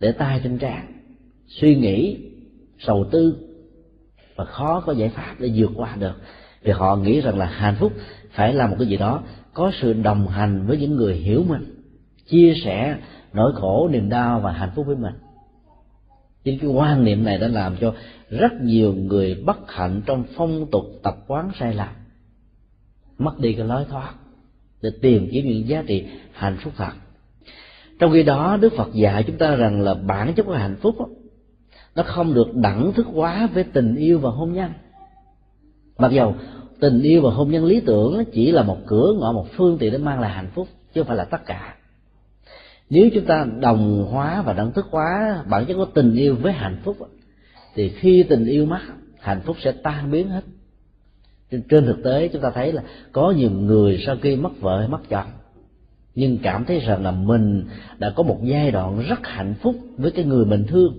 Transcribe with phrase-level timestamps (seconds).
[0.00, 0.92] để tay trên trán,
[1.46, 2.16] suy nghĩ,
[2.78, 3.36] sầu tư,
[4.36, 6.14] và khó có giải pháp để vượt qua được.
[6.62, 7.92] Vì họ nghĩ rằng là hạnh phúc
[8.30, 9.22] phải là một cái gì đó
[9.52, 11.74] có sự đồng hành với những người hiểu mình,
[12.26, 12.98] chia sẻ
[13.32, 15.14] nỗi khổ, niềm đau và hạnh phúc với mình.
[16.44, 17.94] Chính cái quan niệm này đã làm cho
[18.30, 21.88] rất nhiều người bất hạnh trong phong tục tập quán sai lầm,
[23.18, 24.14] mất đi cái lối thoát
[24.82, 26.92] để tìm kiếm những giá trị hạnh phúc thật
[27.98, 30.94] trong khi đó đức phật dạy chúng ta rằng là bản chất của hạnh phúc
[30.98, 31.06] đó,
[31.94, 34.70] nó không được đẳng thức hóa với tình yêu và hôn nhân.
[35.98, 36.34] Mặc dầu
[36.80, 39.92] tình yêu và hôn nhân lý tưởng chỉ là một cửa ngõ một phương tiện
[39.92, 41.74] để mang lại hạnh phúc chứ không phải là tất cả.
[42.90, 46.52] Nếu chúng ta đồng hóa và đẳng thức hóa bản chất của tình yêu với
[46.52, 46.96] hạnh phúc
[47.74, 48.80] thì khi tình yêu mất
[49.20, 50.44] hạnh phúc sẽ tan biến hết.
[51.50, 54.88] Trên thực tế chúng ta thấy là có nhiều người sau khi mất vợ hay
[54.88, 55.26] mất chồng
[56.18, 57.64] nhưng cảm thấy rằng là mình
[57.98, 60.98] đã có một giai đoạn rất hạnh phúc với cái người mình thương.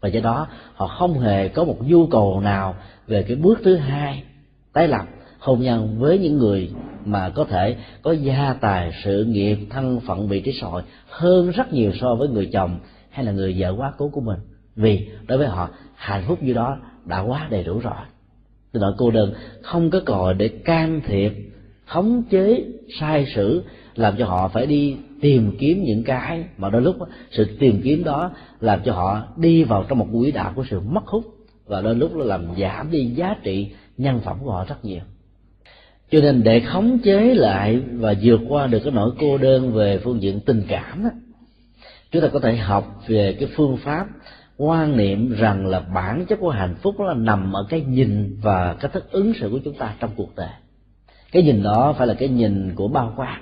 [0.00, 2.74] Và do đó, họ không hề có một nhu cầu nào
[3.06, 4.22] về cái bước thứ hai,
[4.72, 5.06] tái lập,
[5.38, 6.70] hôn nhân với những người
[7.04, 11.50] mà có thể có gia tài, sự nghiệp, thân phận, vị trí xã hội hơn
[11.50, 12.78] rất nhiều so với người chồng
[13.10, 14.38] hay là người vợ quá cố của mình.
[14.76, 17.94] Vì đối với họ, hạnh phúc như đó đã quá đầy đủ rồi.
[18.72, 21.51] Từ đó cô đơn không có còi để can thiệp
[21.86, 22.64] khống chế
[23.00, 23.62] sai sử
[23.94, 26.96] làm cho họ phải đi tìm kiếm những cái mà đôi lúc
[27.30, 28.30] sự tìm kiếm đó
[28.60, 31.24] làm cho họ đi vào trong một quỹ đạo của sự mất hút
[31.66, 35.00] và đôi lúc nó làm giảm đi giá trị nhân phẩm của họ rất nhiều.
[36.10, 39.98] Cho nên để khống chế lại và vượt qua được cái nỗi cô đơn về
[40.04, 41.10] phương diện tình cảm đó,
[42.10, 44.06] chúng ta có thể học về cái phương pháp
[44.56, 48.76] quan niệm rằng là bản chất của hạnh phúc là nằm ở cái nhìn và
[48.80, 50.50] cái thức ứng xử của chúng ta trong cuộc đời
[51.32, 53.40] cái nhìn đó phải là cái nhìn của bao quát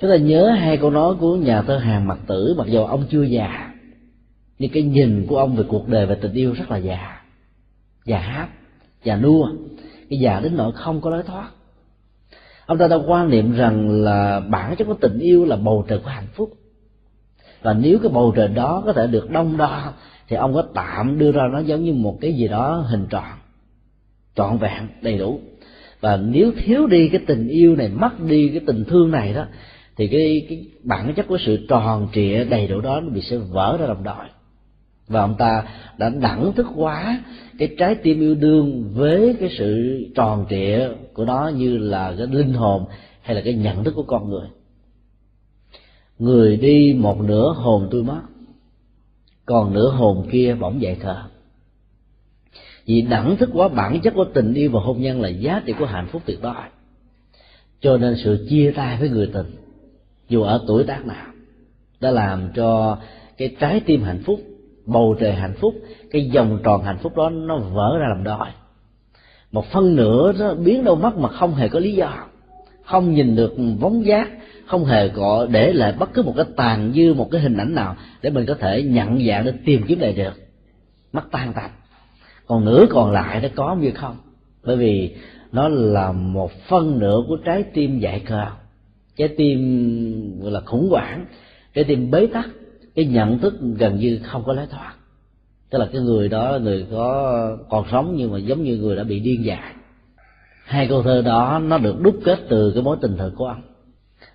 [0.00, 3.04] chúng ta nhớ hai câu nói của nhà thơ hàng mặc tử, mặc dù ông
[3.10, 3.74] chưa già,
[4.58, 7.22] nhưng cái nhìn của ông về cuộc đời và tình yêu rất là già.
[8.04, 8.48] Già hát,
[9.04, 9.48] già nua,
[10.10, 11.50] cái già đến nỗi không có lối thoát.
[12.66, 15.98] Ông ta đã quan niệm rằng là bản chất của tình yêu là bầu trời
[15.98, 16.52] của hạnh phúc.
[17.62, 19.92] Và nếu cái bầu trời đó có thể được đông đo,
[20.28, 23.38] thì ông có tạm đưa ra nó giống như một cái gì đó hình tròn,
[24.34, 25.40] trọn vẹn, đầy đủ
[26.00, 29.44] và nếu thiếu đi cái tình yêu này, mất đi cái tình thương này đó,
[29.96, 33.36] thì cái cái bản chất của sự tròn trịa đầy đủ đó nó bị sẽ
[33.36, 34.24] vỡ ra đồng đội.
[35.08, 35.62] Và ông ta
[35.98, 37.22] đã đẳng thức quá
[37.58, 42.26] cái trái tim yêu đương với cái sự tròn trịa của nó như là cái
[42.26, 42.84] linh hồn
[43.22, 44.48] hay là cái nhận thức của con người.
[46.18, 48.20] Người đi một nửa hồn tôi mất,
[49.46, 51.22] còn nửa hồn kia bỗng dậy thờ
[52.86, 55.74] vì đẳng thức quá bản chất của tình yêu và hôn nhân là giá trị
[55.78, 56.54] của hạnh phúc tuyệt đối.
[57.80, 59.46] Cho nên sự chia tay với người tình,
[60.28, 61.26] dù ở tuổi tác nào,
[62.00, 62.98] đã làm cho
[63.36, 64.40] cái trái tim hạnh phúc,
[64.86, 65.74] bầu trời hạnh phúc,
[66.10, 68.48] cái vòng tròn hạnh phúc đó nó vỡ ra làm đôi.
[69.52, 72.24] Một phân nửa nó biến đâu mất mà không hề có lý do,
[72.84, 74.28] không nhìn được vóng giác
[74.66, 77.74] không hề có để lại bất cứ một cái tàn dư, một cái hình ảnh
[77.74, 80.32] nào để mình có thể nhận dạng để tìm kiếm lại được.
[81.12, 81.70] Mất tan tành
[82.46, 84.16] còn nửa còn lại nó có như không?
[84.64, 85.16] Bởi vì
[85.52, 88.46] nó là một phân nửa của trái tim dại cơ,
[89.16, 91.26] trái tim gọi là khủng hoảng
[91.74, 92.48] trái tim bế tắc
[92.94, 94.94] cái nhận thức gần như không có lối thoát.
[95.70, 99.04] Tức là cái người đó người có còn sống nhưng mà giống như người đã
[99.04, 99.74] bị điên dại.
[100.64, 103.62] Hai câu thơ đó nó được đúc kết từ cái mối tình thờ của ông.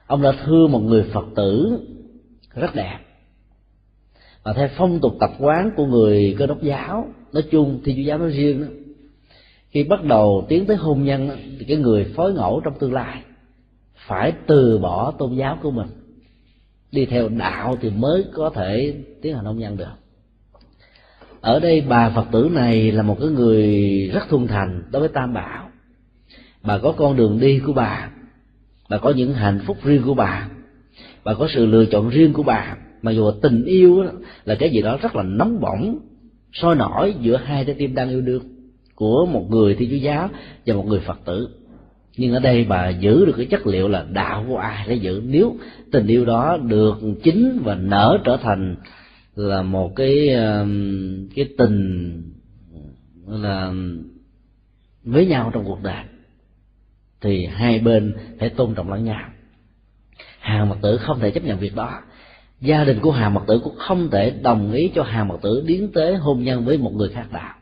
[0.07, 1.79] Ông đã thương một người phật tử
[2.55, 2.99] rất đẹp.
[4.43, 8.01] Và theo phong tục tập quán của người cơ đốc giáo nói chung thì chúa
[8.01, 8.67] giáo nói riêng đó
[9.69, 13.23] khi bắt đầu tiến tới hôn nhân thì cái người phối ngẫu trong tương lai
[14.07, 15.87] phải từ bỏ tôn giáo của mình,
[16.91, 19.85] đi theo đạo thì mới có thể tiến hành hôn nhân được.
[21.41, 23.67] Ở đây bà phật tử này là một cái người
[24.13, 25.69] rất thuần thành đối với tam bảo.
[26.63, 28.09] Bà có con đường đi của bà
[28.89, 30.49] bà có những hạnh phúc riêng của bà
[31.23, 32.77] bà có sự lựa chọn riêng của bà.
[33.01, 34.03] Mà dù tình yêu
[34.45, 35.99] là cái gì đó rất là nóng bỏng
[36.53, 38.43] sôi nổi giữa hai trái tim đang yêu đương
[38.95, 40.29] của một người thiên chúa giáo
[40.65, 41.49] và một người phật tử.
[42.17, 45.21] Nhưng ở đây bà giữ được cái chất liệu là đạo của ai để giữ.
[45.25, 45.55] Nếu
[45.91, 48.75] tình yêu đó được chính và nở trở thành
[49.35, 52.11] là một cái um, cái tình
[53.27, 53.73] là
[55.03, 56.03] với nhau trong cuộc đời,
[57.21, 59.29] thì hai bên phải tôn trọng lẫn nhau.
[60.39, 62.01] Hàng Phật tử không thể chấp nhận việc đó
[62.61, 65.63] gia đình của hà mật tử cũng không thể đồng ý cho hà mật tử
[65.67, 67.53] tiến tới hôn nhân với một người khác đạo.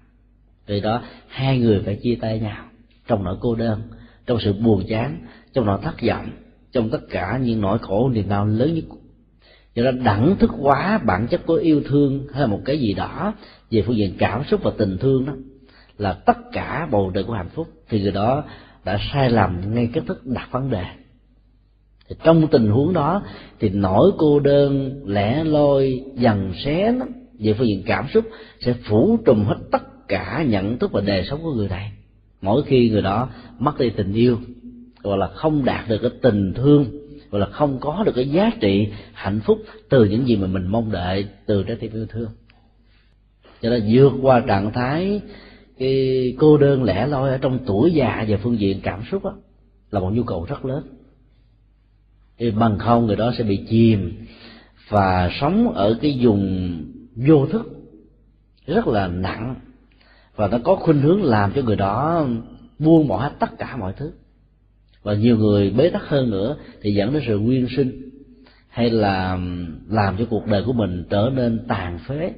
[0.68, 2.66] Vì đó, hai người phải chia tay nhau,
[3.08, 3.82] trong nỗi cô đơn,
[4.26, 5.20] trong sự buồn chán,
[5.54, 6.30] trong nỗi thất vọng,
[6.72, 8.84] trong tất cả những nỗi khổ, niềm đau lớn nhất.
[9.76, 12.94] Cho đó, đẳng thức quá bản chất của yêu thương hay là một cái gì
[12.94, 13.34] đó
[13.72, 15.34] về phương diện cảm xúc và tình thương đó,
[15.98, 18.44] là tất cả bầu trời của hạnh phúc, thì người đó
[18.86, 20.86] đã sai lầm ngay cách thức đặt vấn đề
[22.10, 23.24] thì trong tình huống đó
[23.60, 27.06] thì nỗi cô đơn lẻ loi dần xé nó,
[27.40, 28.26] về phương diện cảm xúc
[28.60, 31.92] sẽ phủ trùm hết tất cả nhận thức và đời sống của người này.
[32.42, 33.30] Mỗi khi người đó
[33.60, 34.38] mất đi tình yêu
[35.04, 36.86] hoặc là không đạt được cái tình thương
[37.32, 39.58] hoặc là không có được cái giá trị hạnh phúc
[39.90, 42.30] từ những gì mà mình mong đợi từ trái tim yêu thương.
[43.62, 45.22] Cho nên vượt qua trạng thái
[45.80, 49.36] cái cô đơn lẻ loi ở trong tuổi già và phương diện cảm xúc đó,
[49.92, 50.84] là một nhu cầu rất lớn
[52.40, 54.26] thì bằng không người đó sẽ bị chìm
[54.90, 56.74] và sống ở cái vùng
[57.16, 57.80] vô thức
[58.68, 59.56] rất là nặng.
[60.36, 62.28] Và nó có khuynh hướng làm cho người đó
[62.80, 64.12] buông bỏ hết tất cả mọi thứ.
[65.04, 68.10] Và nhiều người bế tắc hơn nữa thì dẫn đến sự nguyên sinh
[68.68, 69.40] hay là
[69.90, 72.34] làm cho cuộc đời của mình trở nên tàn phế,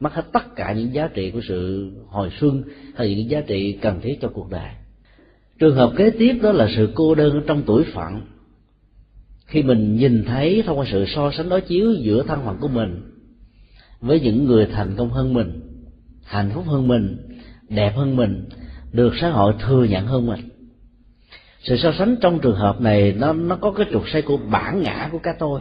[0.00, 2.62] mất hết tất cả những giá trị của sự hồi xuân
[2.94, 4.70] hay những giá trị cần thiết cho cuộc đời.
[5.58, 8.20] Trường hợp kế tiếp đó là sự cô đơn trong tuổi phận
[9.48, 12.68] khi mình nhìn thấy thông qua sự so sánh đối chiếu giữa thân phận của
[12.68, 13.02] mình
[14.00, 15.60] với những người thành công hơn mình,
[16.24, 17.16] hạnh phúc hơn mình,
[17.68, 18.48] đẹp hơn mình,
[18.92, 20.40] được xã hội thừa nhận hơn mình.
[21.62, 24.82] Sự so sánh trong trường hợp này, nó nó có cái trục xoay của bản
[24.82, 25.60] ngã của cái tôi.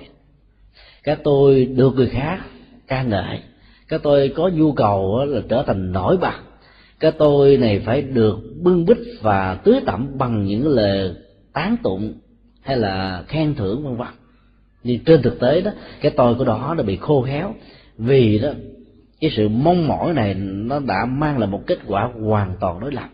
[1.03, 2.39] Cái tôi được người khác
[2.87, 3.39] ca ngợi.
[3.87, 6.35] Cái tôi có nhu cầu là trở thành nổi bật.
[6.99, 11.15] Cái tôi này phải được bưng bít và tưới tẩm bằng những lời
[11.53, 12.13] tán tụng
[12.67, 14.07] hay là khen thưởng vân vân.
[14.83, 15.71] Nhưng trên thực tế đó,
[16.01, 17.55] cái tôi của đó đã bị khô héo
[17.97, 18.49] vì đó,
[19.21, 22.91] cái sự mong mỏi này nó đã mang lại một kết quả hoàn toàn đối
[22.91, 23.09] lập.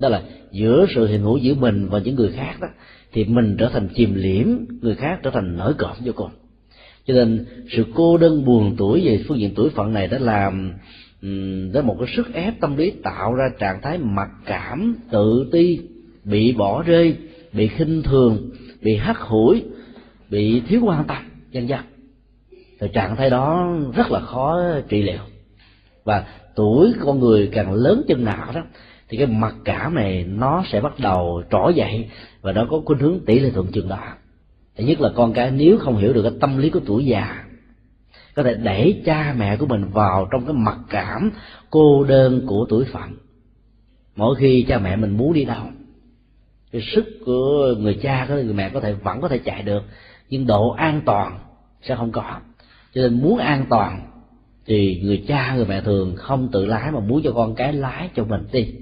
[0.00, 0.22] Đó là
[0.52, 2.68] giữa sự hiện hữu giữa mình và những người khác đó,
[3.12, 4.46] thì mình trở thành chìm liễm,
[4.80, 6.30] người khác trở thành nổi cộm vô cùng.
[7.06, 10.72] Cho nên sự cô đơn buồn tuổi về phương diện tuổi phận này đã làm
[11.72, 15.78] đó một cái sức ép tâm lý tạo ra trạng thái mặc cảm, tự ti,
[16.24, 17.16] bị bỏ rơi
[17.54, 18.50] bị khinh thường,
[18.82, 19.64] bị hắt hủi,
[20.30, 21.22] bị thiếu quan tâm,
[21.52, 21.80] vân vân.
[22.80, 25.22] Thì trạng thái đó rất là khó trị liệu.
[26.04, 28.62] Và tuổi con người càng lớn chừng nào đó,
[29.08, 32.08] thì cái mặc cảm này nó sẽ bắt đầu trỗi dậy
[32.40, 34.14] và nó có khuynh hướng tỷ lệ thuận chừng đó.
[34.76, 37.44] Thứ nhất là con cái nếu không hiểu được cái tâm lý của tuổi già,
[38.34, 41.30] có thể đẩy cha mẹ của mình vào trong cái mặc cảm
[41.70, 43.16] cô đơn của tuổi phận
[44.16, 45.64] mỗi khi cha mẹ mình muốn đi đâu
[46.74, 49.82] cái sức của người cha của người mẹ có thể vẫn có thể chạy được,
[50.30, 51.38] nhưng độ an toàn
[51.82, 52.40] sẽ không có.
[52.94, 54.00] Cho nên muốn an toàn
[54.66, 58.08] thì người cha, người mẹ thường không tự lái mà muốn cho con cái lái
[58.16, 58.74] cho mình đi.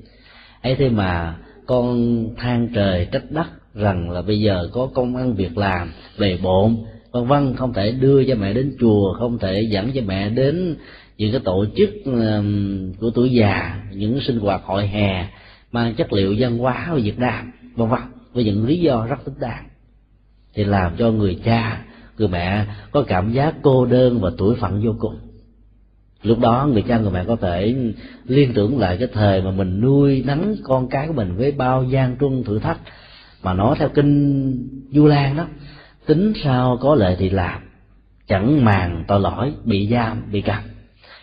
[0.63, 1.37] Ấy thế mà
[1.67, 6.39] con than trời trách đất rằng là bây giờ có công ăn việc làm về
[6.43, 6.77] bộn,
[7.11, 10.77] vân vân, không thể đưa cho mẹ đến chùa, không thể dẫn cho mẹ đến
[11.19, 11.91] những cái tổ chức
[13.01, 15.29] của tuổi già, những sinh hoạt hội hè,
[15.73, 18.01] mang chất liệu văn hóa của việt nam vân vân.
[18.33, 19.69] Với những lý do rất thích đáng
[20.55, 21.85] thì làm cho người cha,
[22.19, 25.17] người mẹ có cảm giác cô đơn và tuổi phận vô cùng.
[26.23, 27.75] Lúc đó người cha, người mẹ có thể
[28.27, 31.85] liên tưởng lại cái thời mà mình nuôi nắng con cái của mình với bao
[31.85, 32.79] gian truân thử thách.
[33.43, 35.47] Mà nói theo kinh du lan đó,
[36.07, 37.61] tính sao có lệ thì làm.
[38.29, 40.63] Chẳng màng tội lỗi bị giam, bị cầm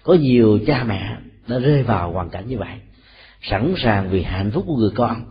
[0.04, 2.74] có nhiều cha mẹ đã rơi vào hoàn cảnh như vậy.
[3.42, 5.22] Sẵn sàng vì hạnh phúc của người con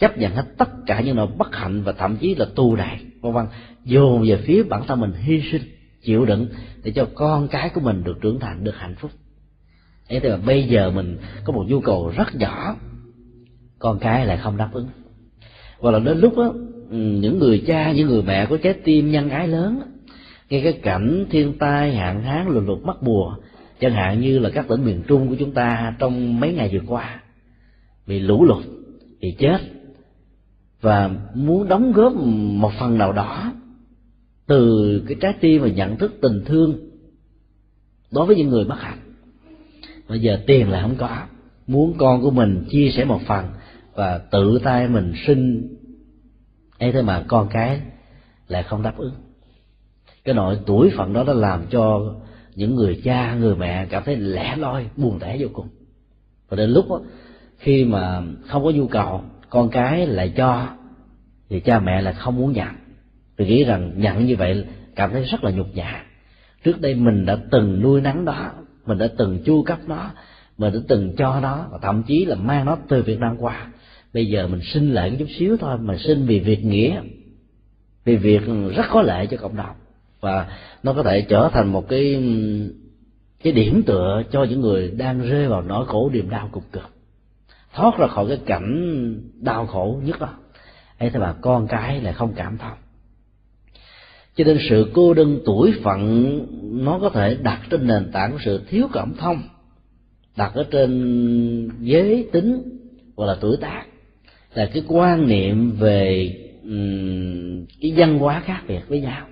[0.00, 3.00] chấp nhận hết tất cả những nỗi bất hạnh và thậm chí là tu đại
[3.20, 3.46] vân vân
[3.84, 5.62] dồn về phía bản thân mình, hy sinh,
[6.02, 6.48] chịu đựng
[6.84, 9.10] để cho con cái của mình được trưởng thành, được hạnh phúc.
[10.08, 12.76] Thế thì mà bây giờ mình có một nhu cầu rất nhỏ,
[13.78, 14.88] con cái lại không đáp ứng.
[15.78, 16.54] Hoặc là đến lúc đó
[16.90, 19.80] ừ, những người cha, những người mẹ có trái tim nhân ái lớn
[20.50, 23.36] nghe cái cảnh thiên tai hạn hán lụt lụt mất mùa,
[23.80, 26.86] chẳng hạn như là các tỉnh miền trung của chúng ta trong mấy ngày vừa
[26.86, 27.20] qua,
[28.06, 28.64] bị lũ lụt,
[29.20, 29.58] bị chết
[30.80, 33.52] và muốn đóng góp một phần nào đó
[34.46, 36.90] từ cái trái tim và nhận thức tình thương
[38.12, 38.98] đối với những người bất hạnh
[40.10, 41.18] bây giờ tiền là không có.
[41.66, 43.46] Muốn con của mình chia sẻ một phần
[43.94, 45.68] và tự tay mình sinh
[46.78, 47.80] ấy thế mà con cái
[48.48, 49.14] lại không đáp ứng.
[50.24, 52.14] Cái nội tuổi phận đó đã làm cho
[52.54, 55.68] những người cha người mẹ cảm thấy lẻ loi buồn tẻ vô cùng.
[56.48, 57.00] Và đến lúc đó,
[57.58, 60.68] khi mà không có nhu cầu con cái lại cho
[61.50, 62.68] thì cha mẹ là không muốn nhận.
[63.36, 64.64] Vì nghĩ rằng nhận như vậy
[64.96, 66.04] cảm thấy rất là nhục nhã.
[66.64, 68.50] Trước đây mình đã từng nuôi nắng đó,
[68.86, 70.10] mình đã từng chu cấp nó,
[70.58, 73.72] mình đã từng cho nó và thậm chí là mang nó từ việt nam qua.
[74.14, 77.02] Bây giờ mình xin lại chút xíu thôi mà xin vì việc nghĩa,
[78.04, 78.42] vì việc
[78.76, 79.76] rất có lợi cho cộng đồng.
[80.20, 80.46] Và
[80.82, 82.22] nó có thể trở thành một cái
[83.42, 86.90] cái điểm tựa cho những người đang rơi vào nỗi khổ niềm đau cục cực
[87.74, 90.34] thoát ra khỏi cái cảnh đau khổ nhất đó.
[90.98, 92.78] Ấy thế mà con cái lại không cảm thông.
[94.36, 96.40] Cho nên sự cô đơn tuổi phận
[96.84, 99.42] nó có thể đặt trên nền tảng của sự thiếu cảm thông
[100.36, 102.62] đặt ở trên giới tính
[103.16, 103.84] hoặc là tuổi tác.
[104.54, 109.26] Là cái quan niệm về um, cái văn hóa khác biệt với nhau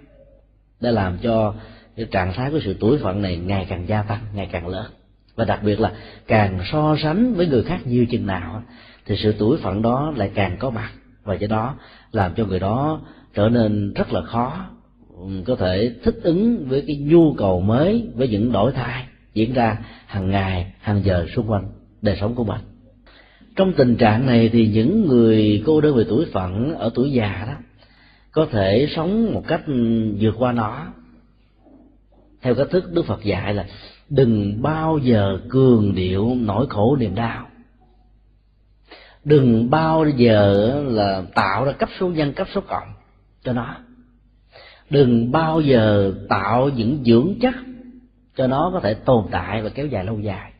[0.80, 1.54] đã làm cho
[1.96, 4.86] cái trạng thái của sự tuổi phận này ngày càng gia tăng ngày càng lớn
[5.38, 5.92] và đặc biệt là
[6.26, 8.62] càng so sánh với người khác nhiều chừng nào
[9.06, 10.90] thì sự tuổi phận đó lại càng có mặt.
[11.24, 11.74] Và do đó
[12.12, 13.00] làm cho người đó
[13.34, 14.66] trở nên rất là khó
[15.46, 19.78] có thể thích ứng với cái nhu cầu mới, với những đổi thay diễn ra
[20.06, 21.68] hàng ngày, hàng giờ xung quanh
[22.02, 22.60] đời sống của mình.
[23.56, 27.44] Trong tình trạng này thì những người cô đơn về tuổi phận ở tuổi già
[27.46, 27.54] đó
[28.32, 29.62] có thể sống một cách
[30.20, 30.86] vượt qua nó.
[32.42, 33.66] Theo cách thức đức phật dạy là
[34.10, 37.46] đừng bao giờ cường điệu nỗi khổ niềm đau.
[39.24, 42.88] Đừng bao giờ là tạo ra cấp số nhân, cấp số cộng
[43.44, 43.76] cho nó.
[44.90, 47.54] Đừng bao giờ tạo những dưỡng chất
[48.36, 50.52] cho nó có thể tồn tại và kéo dài lâu dài.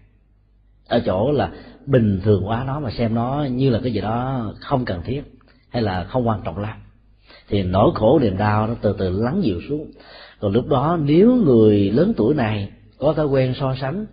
[0.89, 1.51] Ở chỗ là
[1.87, 5.23] bình thường hóa nó mà xem nó như là cái gì đó không cần thiết
[5.69, 6.79] hay là không quan trọng lắm.
[7.49, 9.91] Thì nỗi khổ niềm đau nó từ từ lắng dịu xuống.
[10.41, 14.07] Còn lúc đó nếu người lớn tuổi này có thói quen so sánh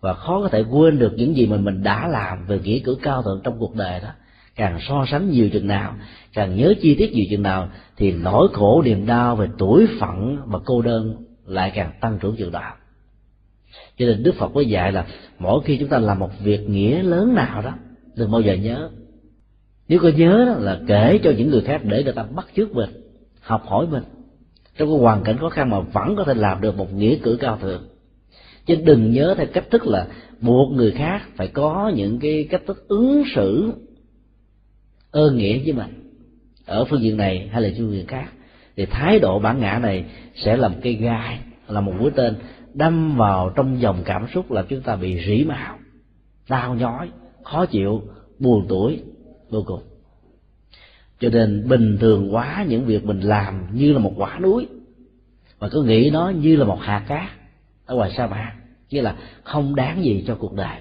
[0.00, 2.96] và khó có thể quên được những gì mà mình đã làm về nghĩa cử
[3.02, 4.08] cao thượng trong cuộc đời đó.
[4.56, 5.94] Càng so sánh nhiều chừng nào,
[6.32, 10.38] càng nhớ chi tiết nhiều chừng nào, thì nỗi khổ niềm đau về tuổi phận
[10.46, 12.74] và cô đơn lại càng tăng trưởng chừng đạo.
[13.98, 15.06] Cho nên đức phật có dạy là
[15.38, 17.72] mỗi khi chúng ta làm một việc nghĩa lớn nào đó,
[18.16, 18.90] đừng bao giờ nhớ.
[19.88, 22.74] Nếu có nhớ đó là kể cho những người khác để người ta bắt chước
[22.74, 22.90] mình,
[23.40, 24.02] học hỏi mình.
[24.78, 27.36] Trong cái hoàn cảnh khó khăn mà vẫn có thể làm được một nghĩa cử
[27.40, 27.91] cao thượng
[28.66, 30.06] chứ đừng nhớ theo cách thức là
[30.40, 33.72] buộc người khác phải có những cái cách thức ứng xử
[35.10, 36.10] ơn nghĩa với mình.
[36.66, 38.32] Ở phương diện này hay là phương diện khác,
[38.76, 40.04] thì thái độ bản ngã này
[40.34, 41.38] sẽ làm cây gai,
[41.68, 42.34] là một mũi tên
[42.74, 45.78] đâm vào trong dòng cảm xúc làm chúng ta bị rỉ máu,
[46.48, 47.08] đau nhói,
[47.42, 48.02] khó chịu,
[48.38, 49.00] buồn tuổi,
[49.50, 49.82] vô cùng.
[51.20, 54.66] Cho nên bình thường quá những việc mình làm như là một quả núi,
[55.60, 57.30] mà cứ nghĩ nó như là một hạt cát
[57.92, 58.52] ở ngoài sa mạc
[58.90, 60.76] nghĩa là không đáng gì cho cuộc đời.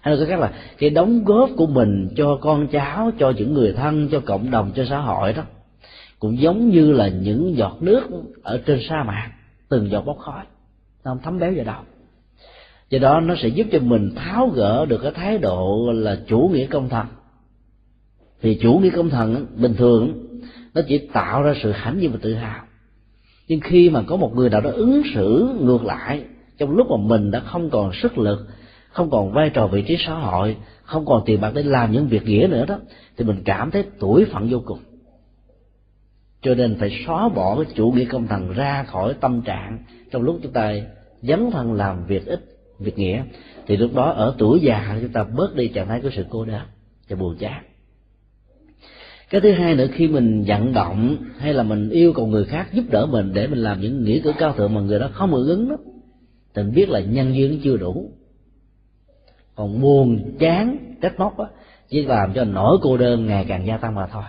[0.00, 3.72] Hay là khác là cái đóng góp của mình cho con cháu, cho những người
[3.72, 5.42] thân, cho cộng đồng, cho xã hội đó,
[6.18, 8.02] cũng giống như là những giọt nước
[8.42, 9.30] ở trên sa mạc
[9.68, 10.44] từng giọt bốc khói.
[11.04, 11.82] Nó không thấm béo vào đâu.
[12.90, 16.50] Do đó nó sẽ giúp cho mình tháo gỡ được cái thái độ là chủ
[16.52, 17.06] nghĩa công thần.
[18.42, 20.26] Thì chủ nghĩa công thần bình thường
[20.74, 22.67] nó chỉ tạo ra sự hãnh diện và tự hào
[23.48, 26.24] nhưng khi mà có một người nào đó ứng xử ngược lại,
[26.58, 28.46] trong lúc mà mình đã không còn sức lực,
[28.88, 32.06] không còn vai trò vị trí xã hội, không còn tiền bạc để làm những
[32.06, 32.78] việc nghĩa nữa đó,
[33.16, 34.78] thì mình cảm thấy tuổi phận vô cùng.
[36.42, 39.78] Cho nên phải xóa bỏ cái chủ nghĩa công thần ra khỏi tâm trạng.
[40.10, 40.72] Trong lúc chúng ta
[41.22, 42.44] dấn thân làm việc ít,
[42.78, 43.22] việc nghĩa,
[43.66, 46.44] thì lúc đó ở tuổi già chúng ta bớt đi trạng thái của sự cô
[46.44, 46.62] đơn
[47.08, 47.64] và buồn chán
[49.30, 52.68] cái thứ hai nữa, khi mình vận động hay là mình yêu cầu người khác
[52.72, 55.30] giúp đỡ mình để mình làm những nghĩa cử cao thượng mà người đó không
[55.30, 55.76] hưởng ứng đó,
[56.54, 58.10] thì mình biết là nhân duyên chưa đủ.
[59.54, 61.46] Còn buồn, chán, trách móc á,
[61.88, 64.22] chỉ làm cho nỗi cô đơn ngày càng gia tăng mà thôi.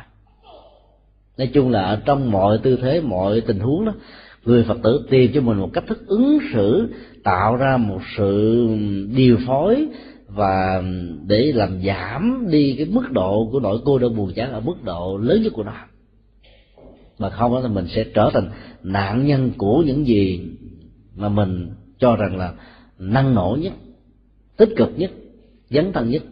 [1.37, 3.93] Nói chung là ở trong mọi tư thế, mọi tình huống đó,
[4.45, 8.67] người phật tử tìm cho mình một cách thức ứng xử, tạo ra một sự
[9.15, 9.87] điều phối
[10.33, 10.83] và
[11.27, 14.83] để làm giảm đi cái mức độ của nỗi cô đơn buồn chán ở mức
[14.83, 15.73] độ lớn nhất của nó.
[17.19, 18.49] Mà không đó thì mình sẽ trở thành
[18.83, 20.41] nạn nhân của những gì
[21.15, 21.69] mà mình
[21.99, 22.53] cho rằng là
[22.99, 23.73] năng nổ nhất,
[24.57, 25.11] tích cực nhất,
[25.69, 26.23] dấn thân nhất.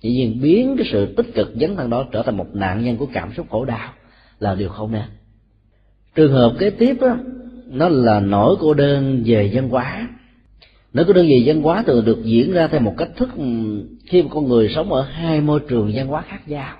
[0.00, 2.96] Chỉ nhiên biến cái sự tích cực dấn thân đó trở thành một nạn nhân
[2.96, 3.92] của cảm xúc khổ đau
[4.38, 5.04] là điều không nên.
[6.14, 7.16] Trường hợp kế tiếp đó
[7.66, 10.08] nó là nỗi cô đơn về văn hóa
[10.92, 13.28] nếu có đơn vị văn hóa thường được diễn ra theo một cách thức
[14.06, 16.76] khi một con người sống ở hai môi trường văn hóa khác nhau.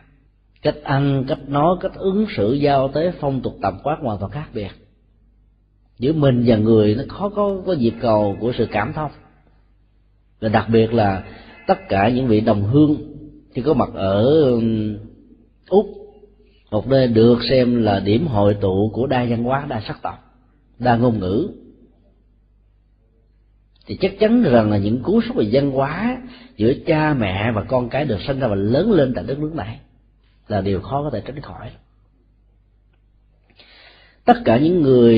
[0.62, 4.32] Cách ăn, cách nói, cách ứng xử giao tế, phong tục, tập quán hoàn toàn
[4.32, 4.70] khác biệt.
[5.98, 9.10] Giữa mình và người nó khó có có dịp cầu của sự cảm thông.
[10.40, 11.24] Và đặc biệt là
[11.66, 12.96] tất cả những vị đồng hương
[13.54, 14.26] khi có mặt ở
[15.68, 15.86] úc,
[16.70, 20.14] một nơi được xem là điểm hội tụ của đa văn hóa, đa sắc tộc,
[20.78, 21.48] đa ngôn ngữ
[23.90, 26.18] thì chắc chắn rằng là những cú sốc về văn hóa
[26.56, 29.54] giữa cha mẹ và con cái được sinh ra và lớn lên tại đất nước
[29.54, 29.80] này
[30.48, 31.70] là điều khó có thể tránh khỏi.
[34.24, 35.16] Tất cả những người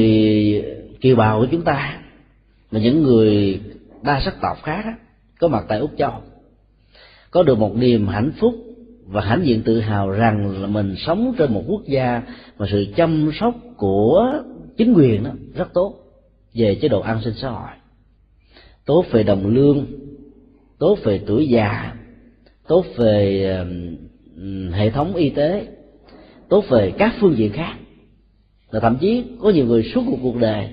[1.01, 2.01] kiều bào của chúng ta
[2.71, 3.61] và những người
[4.03, 4.85] đa sắc tộc khác
[5.39, 6.13] có mặt tại úc châu,
[7.31, 8.55] có được một niềm hạnh phúc
[9.07, 12.23] và hãnh diện tự hào rằng là mình sống trên một quốc gia
[12.59, 14.43] mà sự chăm sóc của
[14.77, 15.95] chính quyền đó rất tốt
[16.55, 17.69] về chế độ an sinh xã hội
[18.87, 19.87] tốt về đồng lương,
[20.79, 21.95] tốt về tuổi già,
[22.69, 23.65] tốt về
[24.73, 25.67] hệ thống y tế,
[26.49, 27.75] tốt về các phương diện khác.
[28.71, 30.69] Và thậm chí có nhiều người suốt một cuộc đời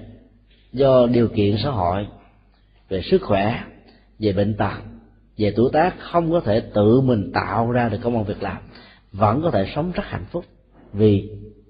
[0.74, 2.08] do điều kiện xã hội,
[2.90, 3.64] về sức khỏe,
[4.20, 4.78] về bệnh tật,
[5.38, 8.58] về tuổi tác không có thể tự mình tạo ra được công an việc làm,
[9.12, 10.46] vẫn có thể sống rất hạnh phúc.
[10.94, 11.30] Vì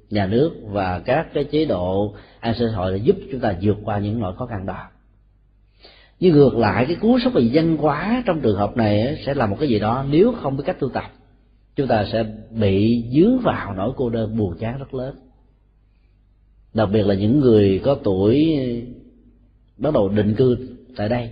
[0.09, 3.55] nhà nước và các cái chế độ an sinh xã hội đã giúp chúng ta
[3.61, 4.87] vượt qua những nỗi khó khăn đó
[6.19, 9.45] nhưng ngược lại cái cú sốc về văn hóa trong trường hợp này sẽ là
[9.45, 11.11] một cái gì đó nếu không biết cách tu tập
[11.75, 15.15] chúng ta sẽ bị dướng vào nỗi cô đơn buồn chán rất lớn.
[16.73, 18.59] Đặc biệt là những người có tuổi
[19.77, 20.57] bắt đầu định cư
[20.95, 21.29] tại đây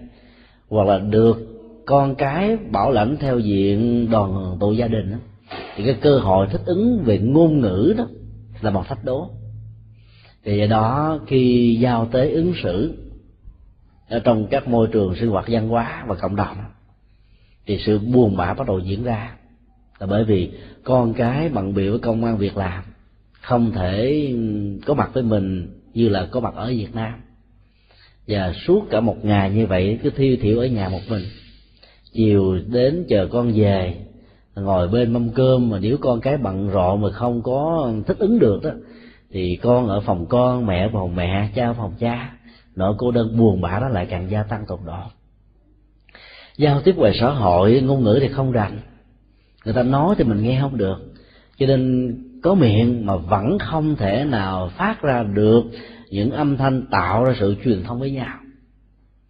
[0.69, 1.37] hoặc là được
[1.85, 5.17] con cái bảo lãnh theo diện đoàn tụ gia đình đó,
[5.75, 8.07] thì cái cơ hội thích ứng về ngôn ngữ đó
[8.61, 9.29] là một thách đố.
[10.43, 12.93] Thì do đó khi giao tế ứng xử
[14.09, 16.57] ở trong các môi trường sinh hoạt văn hóa và cộng đồng,
[17.65, 19.35] thì sự buồn bã bắt đầu diễn ra.
[19.99, 20.51] Là bởi vì
[20.83, 22.83] con cái bận biểu với công an việc làm,
[23.41, 24.27] không thể
[24.85, 27.13] có mặt với mình như là có mặt ở Việt Nam.
[28.27, 31.23] Và suốt cả một ngày như vậy, cứ thiêu thiểu ở nhà một mình.
[32.13, 33.95] Chiều đến chờ con về,
[34.55, 38.39] ngồi bên mâm cơm mà nếu con cái bận rộn mà không có thích ứng
[38.39, 38.71] được đó,
[39.31, 42.36] thì con ở phòng con, mẹ ở phòng mẹ, cha ở phòng cha
[42.77, 44.99] nỗi cô đơn buồn bã đó lại càng gia tăng tột độ.
[46.57, 48.79] Giao tiếp ngoài xã hội, ngôn ngữ thì không rành.
[49.65, 50.97] Người ta nói thì mình nghe không được.
[51.57, 55.63] Cho nên có miệng mà vẫn không thể nào phát ra được
[56.09, 58.37] những âm thanh tạo ra sự truyền thông với nhau.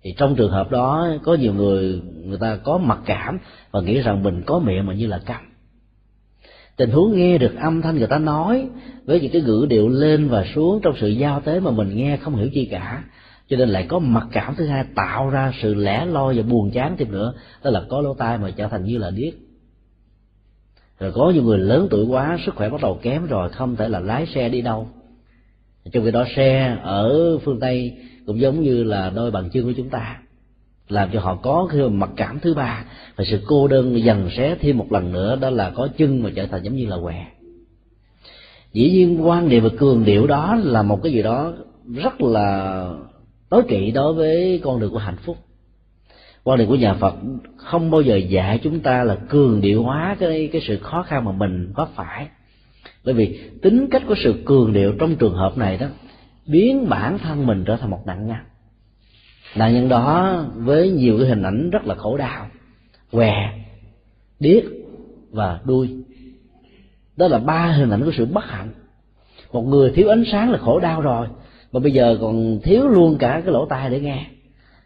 [0.03, 3.39] Thì trong trường hợp đó, có nhiều người người ta có mặc cảm
[3.71, 5.41] và nghĩ rằng mình có miệng mà như là câm.
[6.75, 8.67] Tình huống nghe được âm thanh người ta nói
[9.05, 12.17] với những cái ngữ điệu lên và xuống trong sự giao tế mà mình nghe
[12.17, 13.03] không hiểu chi cả
[13.49, 16.71] cho nên lại có mặc cảm thứ hai, tạo ra sự lẻ loi và buồn
[16.71, 17.33] chán thêm nữa.
[17.63, 19.33] Đó là có lỗ tai mà trở thành như là điếc.
[20.99, 23.89] Rồi có nhiều người lớn tuổi quá, sức khỏe bắt đầu kém rồi, không thể
[23.89, 24.87] là lái xe đi đâu.
[25.91, 29.73] Trong khi đó, xe ở phương tây cũng giống như là đôi bàn chân của
[29.77, 30.19] chúng ta,
[30.89, 32.85] làm cho họ có cái mặc cảm thứ ba.
[33.15, 36.29] Và sự cô đơn dần xé thêm một lần nữa, đó là có chân mà
[36.35, 37.27] trở thành giống như là què.
[38.73, 41.53] Dĩ nhiên, quan niệm và cường điệu đó là một cái gì đó
[41.95, 42.89] rất là
[43.49, 45.37] tối kỵ đối với con đường của hạnh phúc.
[46.43, 47.15] Quan điểm của nhà Phật,
[47.57, 51.25] không bao giờ dạy chúng ta là cường điệu hóa cái cái sự khó khăn
[51.25, 52.27] mà mình có phải.
[53.03, 55.87] Bởi vì tính cách của sự cường điệu trong trường hợp này đó,
[56.47, 58.37] biến bản thân mình trở thành một nạn nhân.
[59.55, 62.47] Nạn nhân đó với nhiều cái hình ảnh rất là khổ đau,
[63.11, 63.33] què,
[64.39, 64.63] điếc
[65.31, 65.89] và đuôi.
[67.17, 68.73] Đó là ba hình ảnh của sự bất hạnh.
[69.51, 71.27] Một người thiếu ánh sáng là khổ đau rồi
[71.71, 74.25] mà bây giờ còn thiếu luôn cả cái lỗ tai để nghe.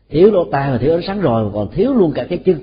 [0.10, 2.60] Thiếu lỗ tai và thiếu ánh sáng rồi, mà còn thiếu luôn cả cái chân.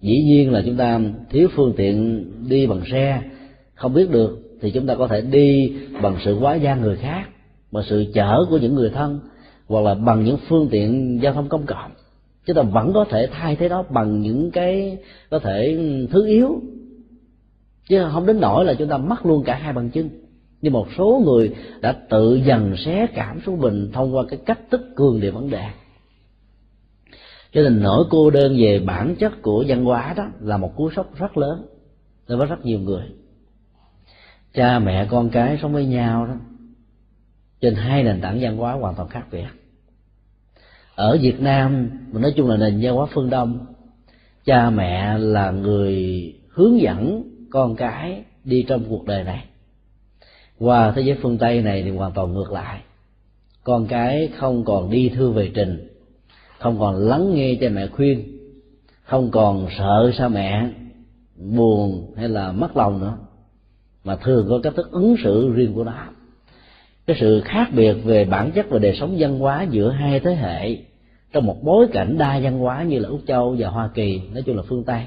[0.00, 3.22] Dĩ nhiên là chúng ta thiếu phương tiện đi bằng xe,
[3.74, 5.72] không biết được, thì chúng ta có thể đi
[6.02, 7.28] bằng sự quá gian người khác,
[7.72, 9.20] bằng sự chở của những người thân,
[9.66, 11.90] hoặc là bằng những phương tiện giao thông công cộng.
[12.46, 14.98] Chúng ta vẫn có thể thay thế đó bằng những cái
[15.30, 15.78] có thể
[16.10, 16.60] thứ yếu.
[17.88, 20.08] Chứ không đến nỗi là chúng ta mất luôn cả hai bằng chân
[20.62, 24.60] nhưng một số người đã tự dần xé cảm xúc mình thông qua cái cách
[24.70, 25.64] tức cường điệu vấn đề.
[27.52, 30.90] Cho nên nỗi cô đơn về bản chất của văn hóa đó là một cú
[30.90, 31.66] sốc rất lớn
[32.28, 33.04] đối với rất nhiều người.
[34.54, 36.34] Cha mẹ con cái sống với nhau đó,
[37.60, 39.46] trên hai nền tảng văn hóa hoàn toàn khác biệt.
[40.94, 43.66] Ở việt nam mình nói chung là nền văn hóa phương đông,
[44.44, 45.94] cha mẹ là người
[46.48, 49.44] hướng dẫn con cái đi trong cuộc đời này
[50.62, 52.80] qua thế giới phương tây này thì hoàn toàn ngược lại.
[53.64, 55.88] Con cái không còn đi thư về trình,
[56.58, 58.38] không còn lắng nghe cha mẹ khuyên,
[59.04, 60.68] không còn sợ sao mẹ
[61.36, 63.16] buồn hay là mất lòng nữa,
[64.04, 65.92] mà thường có cách thức ứng xử riêng của nó.
[67.06, 70.34] Cái sự khác biệt về bản chất và đời sống văn hóa giữa hai thế
[70.34, 70.76] hệ
[71.32, 74.42] trong một bối cảnh đa văn hóa như là úc châu và hoa kỳ, nói
[74.42, 75.04] chung là phương tây,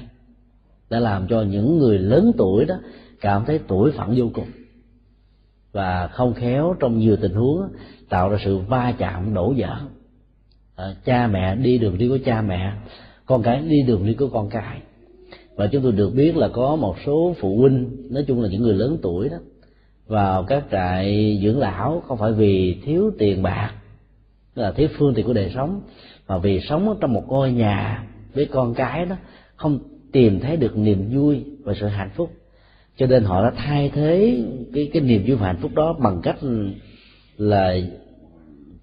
[0.90, 2.74] đã làm cho những người lớn tuổi đó
[3.20, 4.46] cảm thấy tuổi phận vô cùng
[5.76, 7.60] và không khéo trong nhiều tình huống
[8.08, 9.76] tạo ra sự va chạm đổ vỡ.
[10.76, 12.72] À, cha mẹ đi đường đi của cha mẹ
[13.26, 14.80] con cái đi đường đi của con cái.
[15.56, 18.62] Và chúng tôi được biết là có một số phụ huynh nói chung là những
[18.62, 19.36] người lớn tuổi đó
[20.06, 23.72] vào các trại dưỡng lão không phải vì thiếu tiền bạc
[24.54, 25.80] là thiếu phương tiện của đời sống
[26.28, 29.16] mà vì sống trong một ngôi nhà với con cái đó
[29.56, 29.78] không
[30.12, 32.30] tìm thấy được niềm vui và sự hạnh phúc
[32.96, 36.20] cho nên họ đã thay thế cái cái niềm vui và hạnh phúc đó bằng
[36.22, 36.36] cách
[37.36, 37.74] là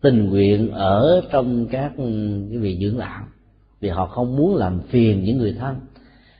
[0.01, 3.23] tình nguyện ở trong các cái vị dưỡng lão.
[3.79, 5.75] Vì họ không muốn làm phiền những người thân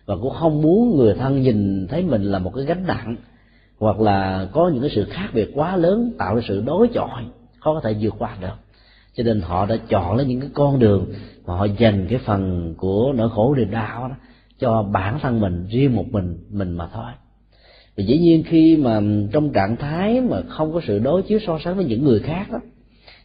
[0.05, 3.15] và cũng không muốn người thân nhìn thấy mình là một cái gánh nặng
[3.79, 7.23] hoặc là có những cái sự khác biệt quá lớn tạo ra sự đối chọi,
[7.59, 8.55] khó có thể vượt qua được.
[9.13, 11.05] Cho nên họ đã chọn lấy những cái con đường
[11.45, 14.15] mà họ dành cái phần của nỗi khổ niềm đau đó
[14.59, 17.11] cho bản thân mình, riêng một mình mình mà thôi
[17.97, 19.01] thì dĩ nhiên khi mà
[19.31, 22.51] trong trạng thái mà không có sự đối chiếu so sánh với những người khác
[22.51, 22.59] đó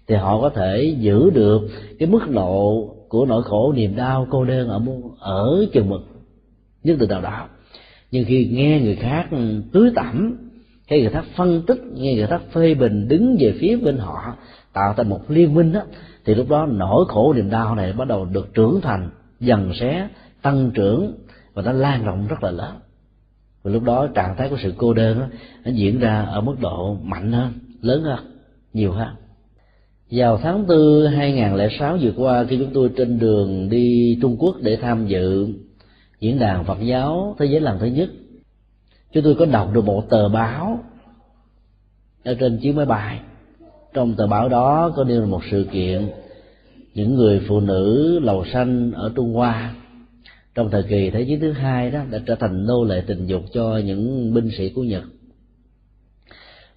[0.08, 4.44] thì họ có thể giữ được cái mức độ của nỗi khổ, niềm đau, cô
[4.44, 4.80] đơn ở
[5.20, 6.00] ở chừng mực,
[6.84, 7.48] nhất từ nào đó.
[8.10, 9.28] Nhưng khi nghe người khác
[9.72, 10.36] tưới tẩm,
[10.88, 14.36] hay người khác phân tích, nghe người khác phê bình, đứng về phía bên họ,
[14.72, 15.82] tạo thành một liên minh đó
[16.24, 20.08] thì lúc đó nỗi khổ, niềm đau này bắt đầu được trưởng thành, dần xé
[20.42, 21.12] tăng trưởng
[21.54, 22.74] và nó lan rộng rất là lớn
[23.68, 25.26] và lúc đó trạng thái của sự cô đơn đó,
[25.64, 27.52] nó diễn ra ở mức độ mạnh hơn
[27.82, 28.18] lớn hơn
[28.72, 29.08] nhiều hơn.
[30.10, 34.76] Vào tháng tư 2006 vừa qua khi chúng tôi trên đường đi Trung Quốc để
[34.76, 35.48] tham dự
[36.20, 38.08] diễn đàn Phật giáo thế giới lần thứ nhất
[39.12, 40.80] chúng tôi có đọc được một tờ báo
[42.24, 43.20] ở trên chiếc máy bay.
[43.94, 46.08] Trong tờ báo đó có nêu một sự kiện
[46.94, 49.74] những người phụ nữ lầu xanh ở Trung Hoa
[50.58, 53.42] trong thời kỳ thế chiến thứ hai đó đã trở thành nô lệ tình dục
[53.52, 55.02] cho những binh sĩ của Nhật.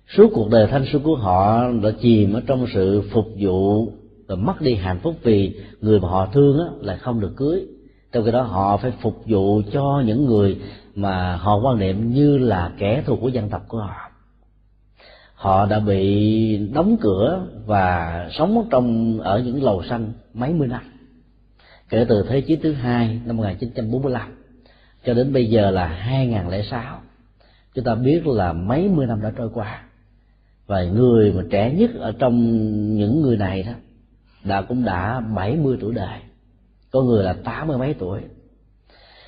[0.08, 3.92] Suốt cuộc đời thanh xuân của họ đã chìm ở trong sự phục vụ
[4.28, 7.66] và mất đi hạnh phúc vì người mà họ thương á, là không được cưới.
[8.12, 10.58] Trong khi đó họ phải phục vụ cho những người
[10.96, 14.12] mà họ quan niệm như là kẻ thù của dân tộc của họ.
[15.34, 20.91] Họ đã bị đóng cửa và sống trong ở những lầu xanh mấy mươi năm
[21.92, 24.32] kể từ thế chiến thứ hai năm 1945
[25.06, 27.02] cho đến bây giờ là 2006
[27.74, 29.84] chúng ta biết là mấy mươi năm đã trôi qua.
[30.68, 32.36] Và người mà trẻ nhất ở trong
[32.96, 33.72] những người này đó
[34.44, 36.20] đã cũng đã 70 tuổi đời.
[36.92, 38.22] Có người là tám mươi mấy tuổi.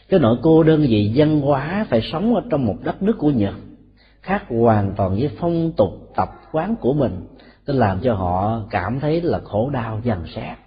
[0.10, 3.32] Cái nỗi cô đơn gì văn hóa phải sống ở trong một đất nước của
[3.32, 3.54] nhật
[4.22, 7.28] khác hoàn toàn với phong tục tập quán của mình,
[7.68, 10.58] nó làm cho họ cảm thấy là khổ đau dằn xét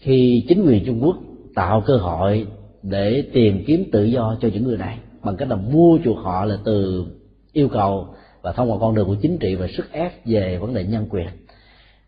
[0.00, 1.16] khi chính quyền trung quốc
[1.54, 2.46] tạo cơ hội
[2.82, 6.44] để tìm kiếm tự do cho những người này bằng cách là mua chuộc họ
[6.44, 7.06] là từ
[7.52, 10.74] yêu cầu và thông qua con đường của chính trị và sức ép về vấn
[10.74, 11.28] đề nhân quyền,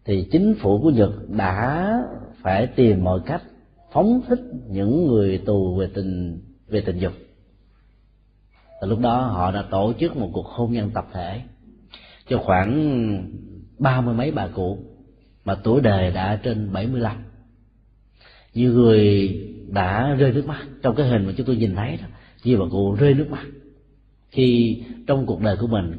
[0.05, 1.93] thì chính phủ của nhật đã
[2.43, 3.43] phải tìm mọi cách
[3.93, 7.13] phóng thích những người tù về tình về tình dục.
[8.81, 11.41] Và lúc đó họ đã tổ chức một cuộc hôn nhân tập thể
[12.29, 12.73] cho khoảng
[13.79, 14.79] ba mươi mấy bà cụ
[15.45, 17.17] mà tuổi đời đã trên bảy mươi lăm
[18.55, 19.39] nhiều người
[19.69, 22.07] đã rơi nước mắt trong cái hình mà chúng tôi nhìn thấy đó
[22.45, 23.47] nhiều bà cụ rơi nước mắt.
[24.31, 25.97] Khi trong cuộc đời của mình